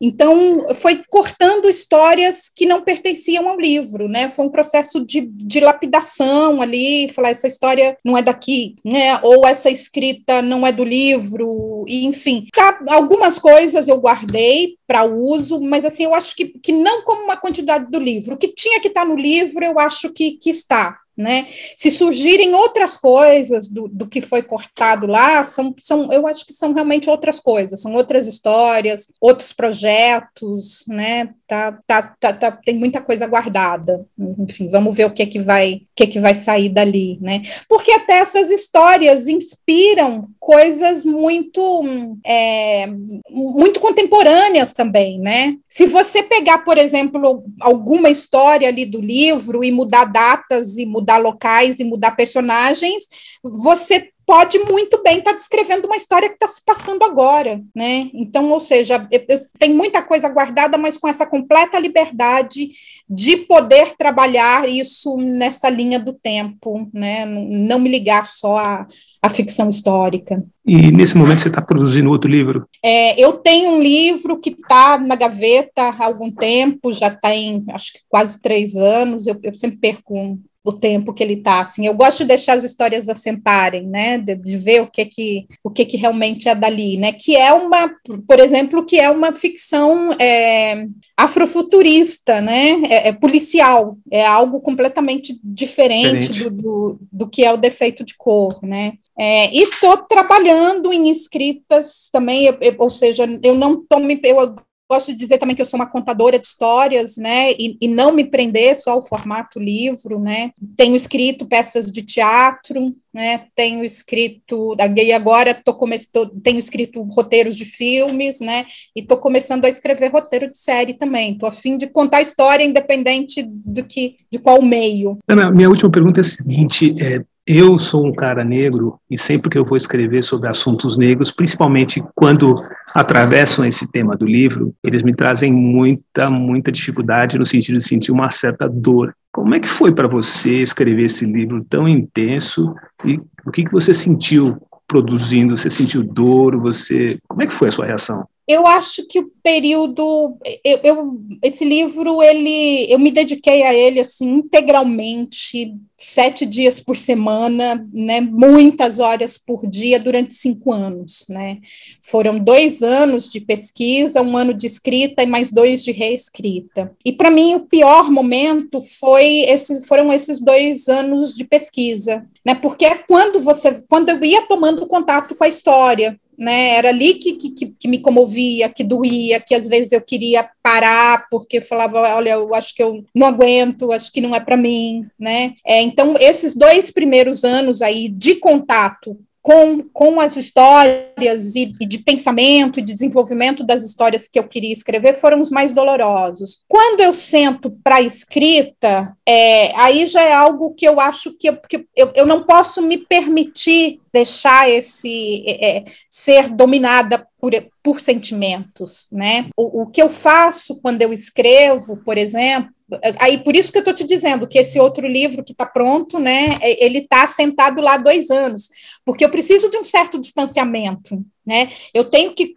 Então, 0.00 0.74
foi 0.74 1.02
cortando 1.08 1.68
histórias 1.68 2.48
que 2.54 2.66
não 2.66 2.82
pertenciam 2.82 3.48
ao 3.48 3.58
livro, 3.58 4.08
né? 4.08 4.28
Foi 4.28 4.44
um 4.44 4.50
processo 4.50 5.04
de, 5.04 5.20
de 5.20 5.60
lapidação 5.60 6.62
ali, 6.62 7.08
falar 7.08 7.30
essa 7.30 7.48
história 7.48 7.96
não 8.04 8.16
é 8.16 8.22
daqui, 8.22 8.76
né? 8.84 9.18
Ou 9.22 9.46
essa 9.46 9.70
escrita 9.70 10.42
não 10.42 10.66
é 10.66 10.72
do 10.72 10.84
livro, 10.84 11.84
e, 11.88 12.06
enfim. 12.06 12.46
Tá, 12.54 12.78
algumas 12.90 13.38
coisas 13.38 13.88
eu 13.88 13.98
guardei 13.98 14.76
para 14.86 15.04
uso, 15.04 15.60
mas 15.60 15.84
assim, 15.84 16.04
eu 16.04 16.14
acho 16.14 16.36
que, 16.36 16.46
que 16.46 16.72
não 16.72 17.02
como 17.02 17.24
uma 17.24 17.36
quantidade 17.36 17.90
do 17.90 17.98
livro. 17.98 18.34
O 18.34 18.38
que 18.38 18.48
tinha 18.48 18.80
que 18.80 18.88
estar 18.88 19.02
tá 19.02 19.08
no 19.08 19.16
livro, 19.16 19.64
eu 19.64 19.78
acho 19.78 20.12
que, 20.12 20.32
que 20.32 20.51
está. 20.52 21.00
Né? 21.22 21.46
Se 21.76 21.90
surgirem 21.90 22.52
outras 22.54 22.96
coisas 22.96 23.68
do, 23.68 23.86
do 23.88 24.08
que 24.08 24.20
foi 24.20 24.42
cortado 24.42 25.06
lá, 25.06 25.44
são, 25.44 25.74
são, 25.78 26.12
eu 26.12 26.26
acho 26.26 26.44
que 26.44 26.52
são 26.52 26.72
realmente 26.72 27.08
outras 27.08 27.38
coisas, 27.38 27.80
são 27.80 27.92
outras 27.94 28.26
histórias, 28.26 29.12
outros 29.20 29.52
projetos, 29.52 30.84
né? 30.88 31.30
Tá, 31.46 31.78
tá, 31.86 32.02
tá, 32.18 32.32
tá 32.32 32.50
tem 32.50 32.74
muita 32.74 33.00
coisa 33.00 33.26
guardada. 33.26 34.04
Enfim, 34.38 34.68
vamos 34.68 34.96
ver 34.96 35.04
o 35.04 35.10
que 35.10 35.22
é 35.22 35.26
que 35.26 35.38
vai, 35.38 35.82
que 35.94 36.02
é 36.02 36.06
que 36.06 36.18
vai 36.18 36.34
sair 36.34 36.68
dali, 36.68 37.18
né? 37.20 37.42
Porque 37.68 37.92
até 37.92 38.14
essas 38.14 38.50
histórias 38.50 39.28
inspiram 39.28 40.28
coisas 40.40 41.04
muito, 41.04 41.84
é, 42.26 42.86
muito 43.30 43.78
contemporâneas 43.78 44.72
também, 44.72 45.20
né? 45.20 45.56
Se 45.68 45.86
você 45.86 46.22
pegar, 46.22 46.58
por 46.58 46.78
exemplo, 46.78 47.44
alguma 47.60 48.10
história 48.10 48.68
ali 48.68 48.84
do 48.84 49.00
livro 49.00 49.62
e 49.62 49.70
mudar 49.70 50.06
datas 50.06 50.78
e 50.78 50.86
mudar 50.86 51.11
mudar 51.12 51.18
locais 51.18 51.80
e 51.80 51.84
mudar 51.84 52.12
personagens, 52.12 53.04
você 53.42 54.10
pode 54.24 54.58
muito 54.60 55.02
bem 55.02 55.18
estar 55.18 55.32
tá 55.32 55.36
descrevendo 55.36 55.86
uma 55.86 55.96
história 55.96 56.28
que 56.28 56.36
está 56.36 56.46
se 56.46 56.64
passando 56.64 57.04
agora, 57.04 57.60
né? 57.74 58.08
Então, 58.14 58.50
ou 58.50 58.60
seja, 58.60 59.06
eu, 59.10 59.24
eu 59.28 59.46
tenho 59.58 59.76
muita 59.76 60.00
coisa 60.00 60.28
guardada, 60.28 60.78
mas 60.78 60.96
com 60.96 61.08
essa 61.08 61.26
completa 61.26 61.78
liberdade 61.78 62.70
de 63.08 63.36
poder 63.38 63.94
trabalhar 63.96 64.68
isso 64.68 65.16
nessa 65.18 65.68
linha 65.68 65.98
do 65.98 66.12
tempo, 66.12 66.88
né? 66.94 67.26
Não 67.26 67.78
me 67.78 67.90
ligar 67.90 68.26
só 68.26 68.56
a, 68.56 68.86
a 69.20 69.28
ficção 69.28 69.68
histórica. 69.68 70.42
E 70.64 70.92
nesse 70.92 71.16
momento 71.16 71.42
você 71.42 71.48
está 71.48 71.60
produzindo 71.60 72.08
outro 72.08 72.30
livro? 72.30 72.66
É, 72.84 73.20
eu 73.20 73.34
tenho 73.34 73.72
um 73.72 73.82
livro 73.82 74.38
que 74.38 74.50
está 74.50 74.96
na 74.98 75.16
gaveta 75.16 75.82
há 75.82 76.04
algum 76.06 76.30
tempo, 76.30 76.92
já 76.92 77.08
está 77.08 77.34
em 77.34 77.64
acho 77.70 77.92
que 77.92 77.98
quase 78.08 78.40
três 78.40 78.76
anos. 78.76 79.26
Eu, 79.26 79.38
eu 79.42 79.54
sempre 79.54 79.78
perco 79.78 80.38
o 80.64 80.72
tempo 80.72 81.12
que 81.12 81.22
ele 81.22 81.34
está 81.34 81.60
assim. 81.60 81.86
Eu 81.86 81.94
gosto 81.94 82.18
de 82.18 82.26
deixar 82.26 82.56
as 82.56 82.64
histórias 82.64 83.08
assentarem, 83.08 83.86
né? 83.86 84.18
De, 84.18 84.36
de, 84.36 84.56
ver 84.56 84.82
o 84.82 84.86
que 84.86 85.04
que 85.04 85.46
o 85.62 85.70
que 85.70 85.84
que 85.84 85.96
realmente 85.96 86.48
é 86.48 86.54
dali, 86.54 86.96
né? 86.96 87.12
Que 87.12 87.36
é 87.36 87.52
uma, 87.52 87.90
por 88.26 88.38
exemplo, 88.38 88.84
que 88.84 88.98
é 88.98 89.10
uma 89.10 89.32
ficção 89.32 90.12
é, 90.20 90.86
afrofuturista, 91.16 92.40
né? 92.40 92.80
É, 92.88 93.08
é, 93.08 93.12
policial, 93.12 93.96
é 94.10 94.24
algo 94.24 94.60
completamente 94.60 95.38
diferente, 95.42 96.28
diferente. 96.28 96.44
Do, 96.44 96.50
do, 96.50 96.98
do, 97.10 97.28
que 97.28 97.44
é 97.44 97.52
o 97.52 97.56
defeito 97.56 98.04
de 98.04 98.14
cor, 98.16 98.58
né? 98.62 98.94
É, 99.18 99.52
e 99.54 99.64
estou 99.64 99.96
trabalhando 99.98 100.92
em 100.92 101.10
escritas 101.10 102.08
também, 102.10 102.46
eu, 102.46 102.56
eu, 102.60 102.74
ou 102.78 102.90
seja, 102.90 103.24
eu 103.42 103.54
não 103.54 103.74
estou 103.74 104.00
me 104.00 104.18
eu, 104.24 104.56
Gosto 104.92 105.12
de 105.12 105.16
dizer 105.16 105.38
também 105.38 105.56
que 105.56 105.62
eu 105.62 105.66
sou 105.66 105.80
uma 105.80 105.86
contadora 105.86 106.38
de 106.38 106.46
histórias, 106.46 107.16
né, 107.16 107.52
e, 107.52 107.78
e 107.80 107.88
não 107.88 108.12
me 108.12 108.26
prender 108.26 108.76
só 108.76 108.90
ao 108.92 109.02
formato 109.02 109.58
livro, 109.58 110.20
né. 110.20 110.50
Tenho 110.76 110.94
escrito 110.94 111.46
peças 111.46 111.90
de 111.90 112.02
teatro, 112.02 112.94
né, 113.10 113.44
tenho 113.56 113.82
escrito, 113.82 114.76
e 114.94 115.12
agora 115.14 115.54
tô 115.54 115.72
tô, 116.12 116.26
tenho 116.42 116.58
escrito 116.58 117.00
roteiros 117.04 117.56
de 117.56 117.64
filmes, 117.64 118.40
né, 118.40 118.66
e 118.94 119.00
estou 119.00 119.16
começando 119.16 119.64
a 119.64 119.70
escrever 119.70 120.12
roteiro 120.12 120.50
de 120.50 120.58
série 120.58 120.92
também. 120.92 121.32
Estou 121.32 121.48
a 121.48 121.52
fim 121.52 121.78
de 121.78 121.86
contar 121.86 122.20
história 122.20 122.62
independente 122.62 123.42
do 123.42 123.82
que, 123.84 124.16
de 124.30 124.38
qual 124.38 124.60
meio. 124.60 125.16
Ana, 125.26 125.50
minha 125.50 125.70
última 125.70 125.90
pergunta 125.90 126.20
é 126.20 126.22
a 126.22 126.24
seguinte: 126.24 126.94
é, 127.00 127.22
eu 127.46 127.78
sou 127.78 128.06
um 128.06 128.12
cara 128.12 128.44
negro 128.44 128.98
e 129.10 129.18
sempre 129.18 129.50
que 129.50 129.58
eu 129.58 129.64
vou 129.64 129.76
escrever 129.76 130.22
sobre 130.22 130.48
assuntos 130.48 130.96
negros, 130.96 131.32
principalmente 131.32 132.02
quando 132.14 132.62
atravessam 132.94 133.64
esse 133.64 133.90
tema 133.90 134.16
do 134.16 134.26
livro, 134.26 134.74
eles 134.82 135.02
me 135.02 135.14
trazem 135.14 135.52
muita, 135.52 136.28
muita 136.28 136.70
dificuldade 136.70 137.38
no 137.38 137.46
sentido 137.46 137.78
de 137.78 137.84
sentir 137.84 138.12
uma 138.12 138.30
certa 138.30 138.68
dor. 138.68 139.14
Como 139.32 139.54
é 139.54 139.60
que 139.60 139.68
foi 139.68 139.92
para 139.92 140.06
você 140.06 140.62
escrever 140.62 141.06
esse 141.06 141.24
livro 141.24 141.64
tão 141.64 141.88
intenso 141.88 142.74
e 143.04 143.20
o 143.46 143.50
que, 143.50 143.64
que 143.64 143.72
você 143.72 143.94
sentiu 143.94 144.58
produzindo? 144.86 145.56
Você 145.56 145.70
sentiu 145.70 146.02
dor? 146.02 146.56
Você, 146.58 147.18
como 147.26 147.42
é 147.42 147.46
que 147.46 147.54
foi 147.54 147.68
a 147.68 147.72
sua 147.72 147.86
reação? 147.86 148.26
Eu 148.52 148.66
acho 148.66 149.06
que 149.06 149.18
o 149.18 149.30
período 149.42 150.36
eu, 150.64 150.80
eu, 150.84 151.20
esse 151.42 151.64
livro 151.64 152.22
ele 152.22 152.86
eu 152.90 152.98
me 152.98 153.10
dediquei 153.10 153.62
a 153.62 153.74
ele 153.74 154.00
assim 154.00 154.28
integralmente 154.28 155.74
sete 155.98 156.44
dias 156.44 156.80
por 156.80 156.96
semana 156.96 157.86
né 157.92 158.20
muitas 158.20 158.98
horas 158.98 159.38
por 159.38 159.66
dia 159.66 159.98
durante 159.98 160.32
cinco 160.32 160.72
anos 160.72 161.24
né. 161.28 161.58
Foram 162.02 162.38
dois 162.38 162.82
anos 162.82 163.28
de 163.28 163.40
pesquisa 163.40 164.22
um 164.22 164.36
ano 164.36 164.52
de 164.52 164.66
escrita 164.66 165.22
e 165.22 165.26
mais 165.26 165.50
dois 165.50 165.82
de 165.82 165.92
reescrita. 165.92 166.92
E 167.04 167.12
para 167.12 167.30
mim 167.30 167.54
o 167.54 167.66
pior 167.66 168.10
momento 168.10 168.80
foi 169.00 169.44
esses 169.48 169.86
foram 169.86 170.12
esses 170.12 170.40
dois 170.40 170.88
anos 170.88 171.34
de 171.34 171.44
pesquisa 171.44 172.24
né 172.44 172.54
porque 172.54 172.84
é 172.84 172.94
quando 172.94 173.40
você 173.40 173.82
quando 173.88 174.10
eu 174.10 174.22
ia 174.24 174.42
tomando 174.42 174.86
contato 174.86 175.34
com 175.34 175.44
a 175.44 175.48
história 175.48 176.18
né? 176.42 176.74
Era 176.74 176.88
ali 176.88 177.14
que, 177.14 177.34
que, 177.34 177.66
que 177.78 177.88
me 177.88 177.98
comovia, 177.98 178.68
que 178.68 178.82
doía, 178.82 179.38
que 179.38 179.54
às 179.54 179.68
vezes 179.68 179.92
eu 179.92 180.00
queria 180.00 180.50
parar 180.60 181.28
porque 181.30 181.58
eu 181.58 181.62
falava, 181.62 182.00
olha, 182.16 182.30
eu 182.30 182.52
acho 182.52 182.74
que 182.74 182.82
eu 182.82 183.04
não 183.14 183.28
aguento, 183.28 183.92
acho 183.92 184.10
que 184.10 184.20
não 184.20 184.34
é 184.34 184.40
para 184.40 184.56
mim, 184.56 185.06
né? 185.16 185.54
É, 185.64 185.80
então 185.80 186.16
esses 186.18 186.56
dois 186.56 186.90
primeiros 186.90 187.44
anos 187.44 187.80
aí 187.80 188.08
de 188.08 188.34
contato 188.34 189.16
com, 189.42 189.82
com 189.92 190.20
as 190.20 190.36
histórias 190.36 191.56
e, 191.56 191.74
e, 191.80 191.86
de 191.86 191.98
pensamento 191.98 192.78
e 192.78 192.82
de 192.82 192.92
desenvolvimento 192.92 193.64
das 193.64 193.82
histórias 193.82 194.28
que 194.28 194.38
eu 194.38 194.44
queria 194.44 194.72
escrever 194.72 195.14
foram 195.14 195.40
os 195.40 195.50
mais 195.50 195.72
dolorosos. 195.72 196.60
Quando 196.68 197.00
eu 197.00 197.12
sento 197.12 197.76
para 197.82 198.00
escrita, 198.00 199.16
é, 199.28 199.76
aí 199.76 200.06
já 200.06 200.22
é 200.22 200.32
algo 200.32 200.72
que 200.74 200.86
eu 200.86 201.00
acho 201.00 201.36
que, 201.36 201.48
eu, 201.48 201.56
que 201.56 201.84
eu, 201.96 202.12
eu 202.14 202.24
não 202.24 202.44
posso 202.44 202.80
me 202.82 202.96
permitir 202.96 204.00
deixar 204.14 204.70
esse 204.70 205.44
é, 205.48 205.78
é 205.78 205.84
ser 206.08 206.50
dominada 206.50 207.26
por, 207.40 207.52
por 207.82 208.00
sentimentos, 208.00 209.08
né? 209.10 209.48
O, 209.56 209.82
o 209.82 209.86
que 209.86 210.00
eu 210.00 210.08
faço 210.08 210.80
quando 210.80 211.02
eu 211.02 211.12
escrevo, 211.12 211.96
por 212.04 212.16
exemplo, 212.16 212.70
aí 213.18 213.38
por 213.38 213.54
isso 213.54 213.70
que 213.70 213.78
eu 213.78 213.82
estou 213.82 213.94
te 213.94 214.04
dizendo 214.04 214.46
que 214.46 214.58
esse 214.58 214.78
outro 214.78 215.06
livro 215.06 215.44
que 215.44 215.52
está 215.52 215.66
pronto, 215.66 216.18
né, 216.18 216.58
é, 216.60 216.84
ele 216.84 216.98
está 216.98 217.26
sentado 217.26 217.80
lá 217.80 217.96
dois 217.96 218.30
anos, 218.30 218.68
porque 219.04 219.24
eu 219.24 219.30
preciso 219.30 219.70
de 219.70 219.76
um 219.76 219.84
certo 219.84 220.18
distanciamento, 220.18 221.24
né? 221.44 221.68
Eu 221.92 222.04
tenho 222.04 222.32
que, 222.34 222.54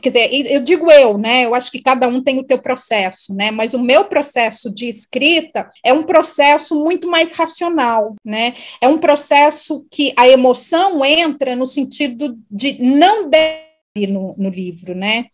quer 0.00 0.10
dizer, 0.10 0.52
eu 0.52 0.60
digo 0.60 0.90
eu, 0.90 1.18
né? 1.18 1.44
Eu 1.44 1.54
acho 1.54 1.70
que 1.70 1.82
cada 1.82 2.08
um 2.08 2.22
tem 2.22 2.38
o 2.38 2.44
teu 2.44 2.58
processo, 2.58 3.34
né? 3.34 3.50
Mas 3.50 3.74
o 3.74 3.82
meu 3.82 4.04
processo 4.04 4.70
de 4.70 4.88
escrita 4.88 5.68
é 5.84 5.92
um 5.92 6.02
processo 6.02 6.74
muito 6.74 7.08
mais 7.08 7.34
racional, 7.34 8.14
né? 8.24 8.54
É 8.80 8.88
um 8.88 8.98
processo 8.98 9.84
que 9.90 10.12
a 10.16 10.28
emoção 10.28 11.04
entra 11.04 11.54
no 11.54 11.66
sentido 11.66 12.36
de 12.50 12.82
não 12.82 13.28
no, 13.96 14.34
no 14.36 14.48
livro, 14.48 14.94
né? 14.94 15.26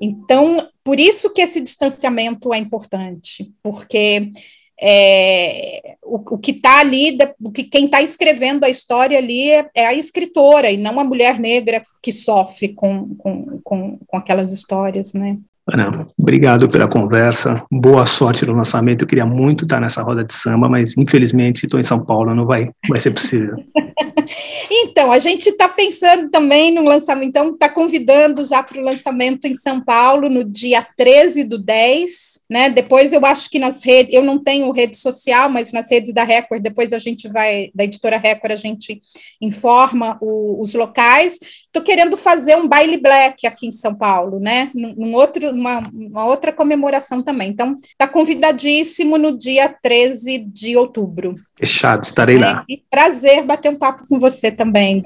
Então, 0.00 0.68
por 0.84 1.00
isso 1.00 1.32
que 1.32 1.40
esse 1.40 1.60
distanciamento 1.60 2.52
é 2.52 2.58
importante, 2.58 3.50
porque 3.62 4.30
é, 4.78 5.96
o, 6.02 6.16
o, 6.16 6.38
que 6.38 6.50
está 6.50 6.80
ali, 6.80 7.16
o 7.40 7.50
que 7.50 7.64
quem 7.64 7.86
está 7.86 8.02
escrevendo 8.02 8.64
a 8.64 8.70
história 8.70 9.16
ali 9.16 9.50
é, 9.50 9.70
é, 9.74 9.86
a 9.86 9.94
escritora 9.94 10.70
e 10.70 10.76
não 10.76 11.00
a 11.00 11.04
mulher 11.04 11.38
negra 11.38 11.84
que 12.02 12.12
sofre 12.12 12.74
com, 12.74 13.14
com, 13.16 13.60
com, 13.64 13.98
com 14.06 14.16
aquelas 14.16 14.52
histórias, 14.52 15.14
né? 15.14 15.38
Ana, 15.70 16.08
obrigado 16.18 16.68
pela 16.68 16.88
conversa. 16.88 17.64
Boa 17.70 18.04
sorte 18.04 18.44
no 18.44 18.52
lançamento. 18.52 19.02
Eu 19.02 19.08
queria 19.08 19.24
muito 19.24 19.64
estar 19.64 19.80
nessa 19.80 20.02
roda 20.02 20.24
de 20.24 20.34
samba, 20.34 20.68
mas 20.68 20.96
infelizmente 20.96 21.64
estou 21.64 21.78
em 21.78 21.84
São 21.84 22.04
Paulo, 22.04 22.34
não 22.34 22.44
vai, 22.44 22.68
vai 22.88 22.98
ser 22.98 23.12
possível. 23.12 23.54
então, 24.70 25.12
a 25.12 25.20
gente 25.20 25.48
está 25.48 25.68
pensando 25.68 26.28
também 26.30 26.74
no 26.74 26.82
lançamento, 26.82 27.28
então 27.28 27.50
está 27.50 27.68
convidando 27.68 28.44
já 28.44 28.60
para 28.60 28.80
o 28.80 28.84
lançamento 28.84 29.44
em 29.44 29.56
São 29.56 29.80
Paulo 29.80 30.28
no 30.28 30.42
dia 30.42 30.84
13 30.96 31.44
do 31.44 31.58
10, 31.58 32.40
né? 32.50 32.68
Depois 32.68 33.12
eu 33.12 33.24
acho 33.24 33.48
que 33.48 33.60
nas 33.60 33.84
redes, 33.84 34.12
eu 34.12 34.24
não 34.24 34.38
tenho 34.38 34.72
rede 34.72 34.98
social, 34.98 35.48
mas 35.48 35.72
nas 35.72 35.88
redes 35.88 36.12
da 36.12 36.24
Record, 36.24 36.60
depois 36.60 36.92
a 36.92 36.98
gente 36.98 37.28
vai, 37.28 37.70
da 37.72 37.84
editora 37.84 38.18
Record, 38.18 38.52
a 38.52 38.56
gente 38.56 39.00
informa 39.40 40.18
o, 40.20 40.60
os 40.60 40.74
locais. 40.74 41.38
Estou 41.74 41.82
querendo 41.82 42.18
fazer 42.18 42.54
um 42.54 42.68
baile 42.68 42.98
black 42.98 43.46
aqui 43.46 43.66
em 43.66 43.72
São 43.72 43.94
Paulo, 43.94 44.38
né? 44.38 44.70
Num, 44.74 44.94
num 44.94 45.14
outro 45.14 45.48
uma, 45.52 45.78
uma 45.90 46.26
outra 46.26 46.52
comemoração 46.52 47.22
também. 47.22 47.48
Então, 47.48 47.78
está 47.80 48.06
convidadíssimo 48.06 49.16
no 49.16 49.38
dia 49.38 49.74
13 49.82 50.50
de 50.52 50.76
outubro. 50.76 51.34
Fechado, 51.58 52.04
estarei 52.04 52.36
lá. 52.36 52.62
E 52.68 52.82
prazer 52.90 53.42
bater 53.42 53.70
um 53.70 53.76
papo 53.76 54.04
com 54.06 54.18
você 54.18 54.52
também. 54.52 55.02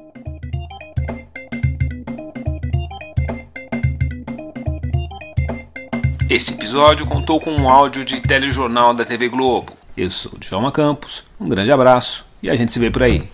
Esse 6.28 6.52
episódio 6.52 7.06
contou 7.06 7.40
com 7.40 7.52
um 7.52 7.68
áudio 7.68 8.04
de 8.04 8.20
telejornal 8.20 8.92
da 8.92 9.04
TV 9.04 9.28
Globo. 9.28 9.72
Eu 9.96 10.10
sou 10.10 10.32
o 10.34 10.38
Djalma 10.40 10.72
Campos, 10.72 11.22
um 11.38 11.48
grande 11.48 11.70
abraço 11.70 12.26
e 12.42 12.50
a 12.50 12.56
gente 12.56 12.72
se 12.72 12.80
vê 12.80 12.90
por 12.90 13.04
aí. 13.04 13.28